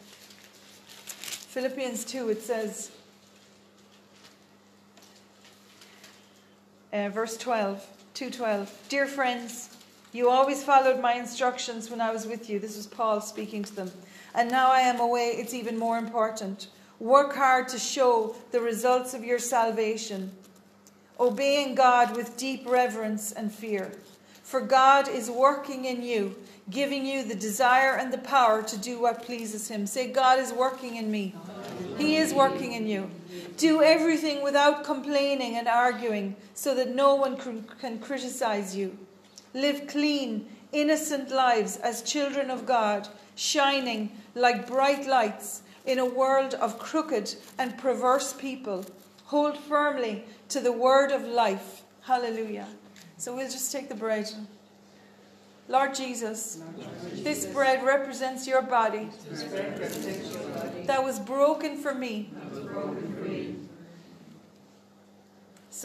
Philippians 1.16 2.06
two, 2.06 2.30
it 2.30 2.42
says. 2.42 2.92
Uh, 6.94 7.10
verse 7.10 7.36
12, 7.36 7.86
212. 8.14 8.86
Dear 8.88 9.06
friends, 9.06 9.75
you 10.16 10.30
always 10.30 10.64
followed 10.64 11.02
my 11.02 11.16
instructions 11.16 11.90
when 11.90 12.00
I 12.00 12.12
was 12.12 12.26
with 12.26 12.50
you. 12.50 12.58
This 12.58 12.78
was 12.78 12.88
Paul 12.88 13.20
speaking 13.20 13.64
to 13.66 13.76
them. 13.76 13.92
And 14.34 14.50
now 14.50 14.72
I 14.72 14.80
am 14.80 15.00
away, 15.00 15.36
it's 15.38 15.54
even 15.54 15.78
more 15.78 15.98
important. 15.98 16.68
Work 17.00 17.36
hard 17.36 17.68
to 17.70 17.78
show 17.78 18.36
the 18.52 18.62
results 18.62 19.14
of 19.14 19.26
your 19.26 19.40
salvation, 19.40 20.32
obeying 21.20 21.76
God 21.76 22.16
with 22.16 22.38
deep 22.38 22.66
reverence 22.66 23.34
and 23.34 23.52
fear. 23.52 23.92
For 24.44 24.62
God 24.62 25.10
is 25.10 25.30
working 25.30 25.86
in 25.86 26.02
you, 26.02 26.36
giving 26.70 27.06
you 27.06 27.24
the 27.24 27.36
desire 27.36 27.96
and 27.96 28.14
the 28.14 28.20
power 28.20 28.64
to 28.64 28.78
do 28.78 29.02
what 29.02 29.24
pleases 29.24 29.68
Him. 29.68 29.86
Say, 29.86 30.12
God 30.12 30.40
is 30.40 30.54
working 30.54 30.96
in 30.96 31.12
me. 31.12 31.36
He 31.98 32.16
is 32.16 32.34
working 32.34 32.74
in 32.74 32.88
you. 32.88 33.10
Do 33.58 33.82
everything 33.82 34.44
without 34.44 34.84
complaining 34.84 35.58
and 35.58 35.68
arguing 35.68 36.36
so 36.54 36.74
that 36.76 36.96
no 36.96 37.16
one 37.16 37.36
can, 37.36 38.00
criticize 38.00 38.76
you. 38.76 38.98
Live 39.56 39.88
clean, 39.88 40.48
innocent 40.74 41.32
lives 41.32 41.78
as 41.78 42.02
children 42.02 42.52
of 42.52 42.66
God, 42.66 43.08
shining 43.36 44.12
like 44.36 44.68
bright 44.68 45.08
lights 45.08 45.64
in 45.86 45.98
a 45.98 46.06
world 46.06 46.56
of 46.56 46.78
crooked 46.78 47.34
and 47.58 47.78
perverse 47.78 48.34
people. 48.34 48.86
Hold 49.26 49.58
firmly 49.58 50.26
to 50.50 50.60
the 50.60 50.74
word 50.74 51.12
of 51.12 51.24
life. 51.24 51.84
Hallelujah. 52.02 52.68
So 53.18 53.34
we'll 53.34 53.50
just 53.50 53.72
take 53.72 53.88
the 53.88 53.96
bread. 53.96 54.30
Lord 55.70 55.96
Jesus, 55.96 56.62
this 57.14 57.46
bread 57.46 57.82
represents 57.84 58.46
your 58.46 58.62
body 58.62 59.10
that 60.86 61.02
was 61.02 61.18
broken 61.20 61.78
for 61.78 61.96
me 61.96 62.30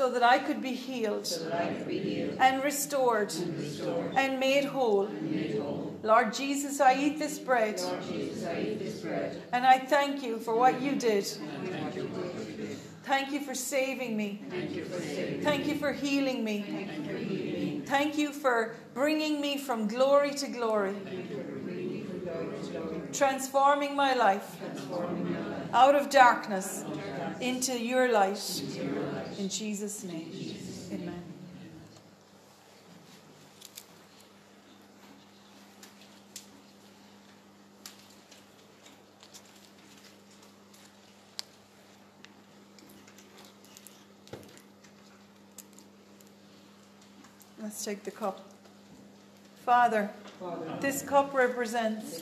so 0.01 0.09
that 0.11 0.23
I 0.23 0.39
could 0.39 0.63
be 0.63 0.73
healed 0.73 1.29
and 2.41 2.65
restored 2.65 3.31
and 4.17 4.41
made 4.41 4.65
whole. 4.65 5.11
Lord 6.03 6.33
Jesus, 6.33 6.81
I 6.81 6.95
eat 6.95 7.19
this 7.19 7.39
bread 7.39 7.79
and 9.53 9.67
I 9.67 9.77
thank 9.79 10.23
you 10.23 10.39
for 10.39 10.57
what 10.57 10.81
you 10.81 10.93
did. 10.97 11.27
Thank 13.05 13.31
you 13.33 13.41
for 13.41 13.55
saving 13.55 14.17
me. 14.17 14.41
Thank 14.49 14.71
you 14.75 14.85
for 14.87 14.99
Thank 15.51 15.67
you 15.67 15.75
for 15.75 15.93
healing 15.93 16.45
me. 16.45 16.57
Thank 16.63 16.97
you 16.97 17.05
for 17.05 17.19
healing 17.19 17.81
me. 17.81 17.83
Thank 17.85 18.17
you 18.17 18.33
for 18.33 18.75
bringing 18.95 19.39
me 19.43 19.59
from 19.59 19.87
glory 19.87 20.33
to 20.43 20.47
glory, 20.47 20.95
Thank 21.05 21.31
you 21.31 21.37
for 21.37 21.59
bringing 21.67 21.93
me 21.93 22.01
from 22.05 22.21
glory 22.21 22.47
to 22.63 22.71
glory. 22.73 23.01
transforming 23.13 23.95
my 23.95 24.15
life 24.15 24.57
Transforming 24.65 25.33
my 25.33 25.41
life. 25.49 25.75
out 25.75 25.95
of 25.95 26.09
darkness 26.09 26.85
into 27.41 27.73
your 27.79 28.11
light. 28.13 28.39
In 29.41 29.49
Jesus' 29.49 30.05
name. 30.05 30.31
Amen. 30.93 31.23
Let's 47.63 47.83
take 47.83 48.05
the 48.05 48.11
cup. 48.11 48.47
Father, 49.65 50.11
Father, 50.39 50.67
this 50.83 51.01
cup 51.01 51.33
represents 51.33 52.21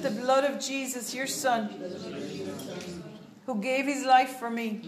the 0.00 0.12
blood 0.12 0.44
of 0.44 0.60
Jesus, 0.60 1.12
your 1.12 1.26
Son, 1.26 1.68
who 3.50 3.60
gave 3.60 3.84
his 3.84 4.04
life 4.04 4.36
for 4.38 4.48
me 4.48 4.80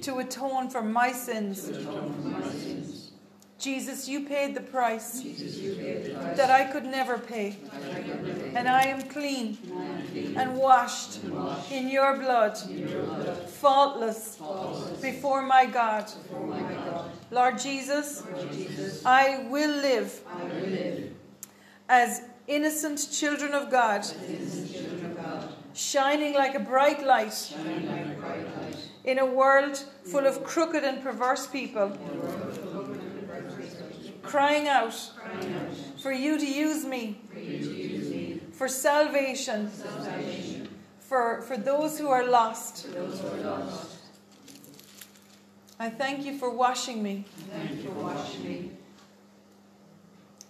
to 0.00 0.18
atone 0.20 0.70
for 0.70 0.80
my 0.80 1.12
sins. 1.12 1.70
Jesus, 3.58 4.08
you 4.08 4.20
paid 4.20 4.54
the 4.54 4.62
price 4.62 5.22
that 6.34 6.50
I 6.50 6.64
could 6.64 6.86
never 6.86 7.18
pay. 7.18 7.58
And 8.54 8.66
I 8.66 8.84
am 8.86 9.02
clean 9.02 9.58
and 10.34 10.56
washed 10.56 11.20
in 11.70 11.90
your 11.90 12.16
blood, 12.16 12.56
faultless 13.48 14.38
before 15.02 15.42
my 15.42 15.66
God. 15.66 16.10
Lord 17.30 17.58
Jesus, 17.58 18.22
I 19.04 19.46
will 19.50 19.76
live 19.82 20.22
as 21.86 22.22
innocent 22.46 23.08
children 23.12 23.52
of 23.52 23.70
God, 23.70 24.06
shining 25.76 26.34
like 26.34 26.54
a 26.54 26.60
bright 26.60 27.04
light 27.04 27.54
in 29.04 29.18
a 29.18 29.26
world 29.26 29.76
full 30.04 30.26
of 30.26 30.42
crooked 30.42 30.82
and 30.82 31.02
perverse 31.02 31.46
people, 31.46 31.96
crying 34.22 34.66
out 34.68 34.94
for 35.98 36.12
you 36.12 36.38
to 36.38 36.46
use 36.46 36.84
me 36.84 37.20
for 38.52 38.68
salvation 38.68 39.70
for, 40.98 41.42
for 41.42 41.56
those 41.56 41.98
who 41.98 42.08
are 42.08 42.26
lost. 42.26 42.88
I 45.78 45.90
thank 45.90 46.24
you 46.24 46.38
for 46.38 46.50
washing 46.50 47.02
me 47.02 47.26
for 47.84 47.90
washing 47.90 48.44
me 48.44 48.70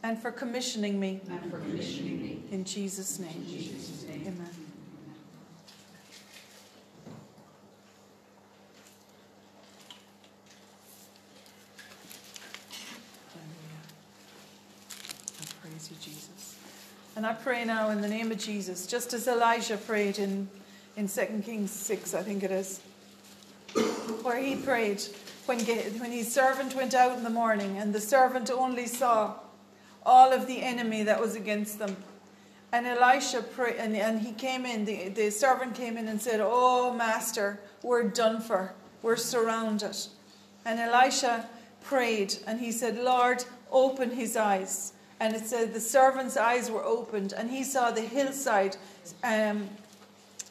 and 0.02 0.22
for 0.22 0.30
commissioning 0.30 1.00
me 1.00 1.20
and 1.28 1.50
for 1.50 1.58
commissioning 1.58 2.22
me. 2.22 2.42
in 2.52 2.64
Jesus' 2.64 3.18
name. 3.18 3.30
In 3.34 3.46
Jesus' 3.48 4.04
name. 4.04 4.20
Amen. 4.22 4.50
Hallelujah. 13.32 13.82
I 15.40 15.44
praise 15.60 15.90
you, 15.90 15.96
Jesus. 16.00 16.56
And 17.16 17.26
I 17.26 17.32
pray 17.32 17.64
now 17.64 17.88
in 17.88 18.02
the 18.02 18.08
name 18.08 18.30
of 18.30 18.36
Jesus, 18.36 18.86
just 18.86 19.14
as 19.14 19.26
Elijah 19.26 19.78
prayed 19.78 20.18
in, 20.18 20.50
in 20.98 21.08
2 21.08 21.42
Kings 21.46 21.70
6, 21.70 22.12
I 22.12 22.22
think 22.22 22.42
it 22.42 22.50
is, 22.50 22.82
where 24.22 24.38
he 24.38 24.54
prayed 24.54 25.02
when, 25.46 25.58
when 25.60 26.12
his 26.12 26.30
servant 26.30 26.76
went 26.76 26.92
out 26.92 27.16
in 27.16 27.24
the 27.24 27.30
morning 27.30 27.78
and 27.78 27.94
the 27.94 28.02
servant 28.02 28.50
only 28.50 28.86
saw 28.86 29.32
all 30.04 30.30
of 30.30 30.46
the 30.46 30.60
enemy 30.60 31.04
that 31.04 31.18
was 31.18 31.34
against 31.34 31.78
them. 31.78 31.96
And 32.70 32.86
Elisha 32.86 33.40
prayed, 33.40 33.76
and, 33.76 33.96
and 33.96 34.20
he 34.20 34.32
came 34.32 34.66
in, 34.66 34.84
the, 34.84 35.08
the 35.08 35.30
servant 35.30 35.74
came 35.74 35.96
in 35.96 36.08
and 36.08 36.20
said, 36.20 36.40
Oh, 36.42 36.92
master, 36.92 37.60
we're 37.82 38.10
done 38.10 38.42
for. 38.42 38.74
We're 39.00 39.16
surrounded. 39.16 39.96
And 40.66 40.78
Elisha 40.78 41.48
prayed, 41.82 42.34
and 42.46 42.60
he 42.60 42.72
said, 42.72 42.98
Lord, 42.98 43.42
open 43.72 44.10
his 44.10 44.36
eyes. 44.36 44.92
And 45.18 45.34
it 45.34 45.46
said 45.46 45.72
the 45.72 45.80
servant's 45.80 46.36
eyes 46.36 46.70
were 46.70 46.84
opened, 46.84 47.32
and 47.32 47.50
he 47.50 47.64
saw 47.64 47.90
the 47.90 48.02
hillside 48.02 48.76
um, 49.24 49.68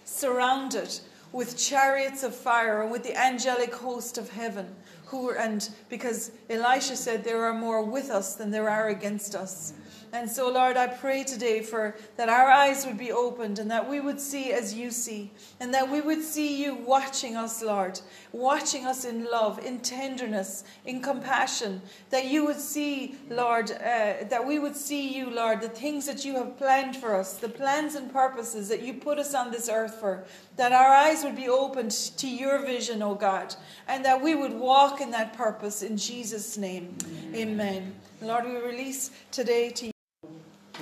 surrounded 0.06 1.00
with 1.32 1.58
chariots 1.58 2.24
of 2.24 2.34
fire 2.36 2.82
and 2.82 2.92
with 2.92 3.04
the 3.04 3.16
angelic 3.16 3.74
host 3.76 4.18
of 4.18 4.32
heaven. 4.32 4.76
Who 5.08 5.26
were, 5.26 5.38
and 5.38 5.70
because 5.90 6.32
Elisha 6.50 6.96
said 6.96 7.24
there 7.24 7.44
are 7.44 7.54
more 7.54 7.84
with 7.84 8.10
us 8.10 8.36
than 8.36 8.50
there 8.50 8.70
are 8.70 8.90
against 8.90 9.36
us. 9.36 9.74
And 10.16 10.32
so, 10.32 10.50
Lord, 10.50 10.78
I 10.78 10.88
pray 10.88 11.26
today 11.26 11.62
for 11.62 11.94
that 12.16 12.30
our 12.30 12.50
eyes 12.50 12.86
would 12.86 12.98
be 12.98 13.12
opened 13.12 13.60
and 13.60 13.70
that 13.70 13.90
we 13.90 14.00
would 14.00 14.20
see 14.20 14.54
as 14.54 14.74
you 14.74 14.90
see, 14.90 15.30
and 15.60 15.74
that 15.74 15.92
we 15.92 16.00
would 16.00 16.22
see 16.22 16.64
you 16.64 16.74
watching 16.74 17.36
us, 17.36 17.62
Lord, 17.62 18.00
watching 18.32 18.86
us 18.86 19.04
in 19.04 19.26
love, 19.30 19.60
in 19.60 19.80
tenderness, 19.80 20.64
in 20.86 21.02
compassion. 21.02 21.82
That 22.12 22.28
you 22.28 22.46
would 22.46 22.62
see, 22.62 23.16
Lord, 23.30 23.72
uh, 23.72 24.24
that 24.30 24.48
we 24.48 24.58
would 24.58 24.78
see 24.78 25.14
you, 25.14 25.30
Lord, 25.30 25.60
the 25.60 25.68
things 25.68 26.06
that 26.06 26.24
you 26.24 26.36
have 26.36 26.58
planned 26.58 26.96
for 26.96 27.14
us, 27.14 27.36
the 27.36 27.50
plans 27.50 27.96
and 27.96 28.12
purposes 28.12 28.70
that 28.70 28.82
you 28.84 28.94
put 28.94 29.20
us 29.20 29.34
on 29.34 29.52
this 29.52 29.68
earth 29.68 29.96
for. 29.96 30.24
That 30.56 30.72
our 30.72 30.96
eyes 30.96 31.26
would 31.26 31.36
be 31.36 31.50
opened 31.50 31.92
to 31.92 32.30
your 32.30 32.66
vision, 32.66 33.02
O 33.02 33.16
God, 33.16 33.54
and 33.90 34.06
that 34.06 34.22
we 34.22 34.34
would 34.34 34.54
walk 34.54 35.02
in 35.02 35.12
that 35.12 35.34
purpose 35.34 35.84
in 35.84 35.98
Jesus' 35.98 36.58
name. 36.58 36.98
Amen. 37.34 37.94
Lord, 38.22 38.46
we 38.46 38.56
release 38.56 39.12
today 39.30 39.72
to 39.72 39.88
you. 39.88 39.95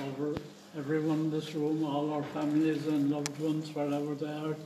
Over 0.02 0.34
everyone 0.76 1.20
in 1.20 1.30
this 1.30 1.54
room, 1.54 1.84
all 1.84 2.12
our 2.12 2.22
families 2.22 2.86
and 2.86 3.10
loved 3.10 3.38
ones, 3.38 3.74
wherever 3.74 4.14
they 4.14 4.26
are, 4.26 4.56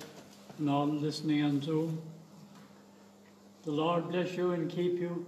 and 0.58 0.70
all 0.70 0.86
listening 0.86 1.44
on 1.44 1.60
Zoom. 1.60 2.00
The 3.64 3.70
Lord 3.72 4.08
bless 4.08 4.34
you 4.34 4.52
and 4.52 4.70
keep 4.70 4.98
you. 4.98 5.26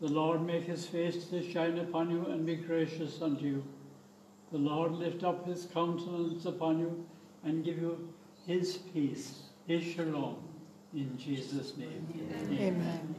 The 0.00 0.08
Lord 0.08 0.44
make 0.44 0.64
his 0.64 0.86
face 0.86 1.26
to 1.26 1.48
shine 1.52 1.78
upon 1.78 2.10
you 2.10 2.26
and 2.26 2.44
be 2.44 2.56
gracious 2.56 3.20
unto 3.22 3.44
you. 3.44 3.64
The 4.50 4.58
Lord 4.58 4.92
lift 4.92 5.22
up 5.22 5.46
his 5.46 5.66
countenance 5.66 6.44
upon 6.46 6.80
you 6.80 7.06
and 7.44 7.64
give 7.64 7.78
you 7.78 8.12
his 8.46 8.78
peace, 8.78 9.42
his 9.66 9.84
shalom, 9.84 10.36
in 10.92 11.16
Jesus' 11.16 11.76
name. 11.76 12.08
Amen. 12.50 13.14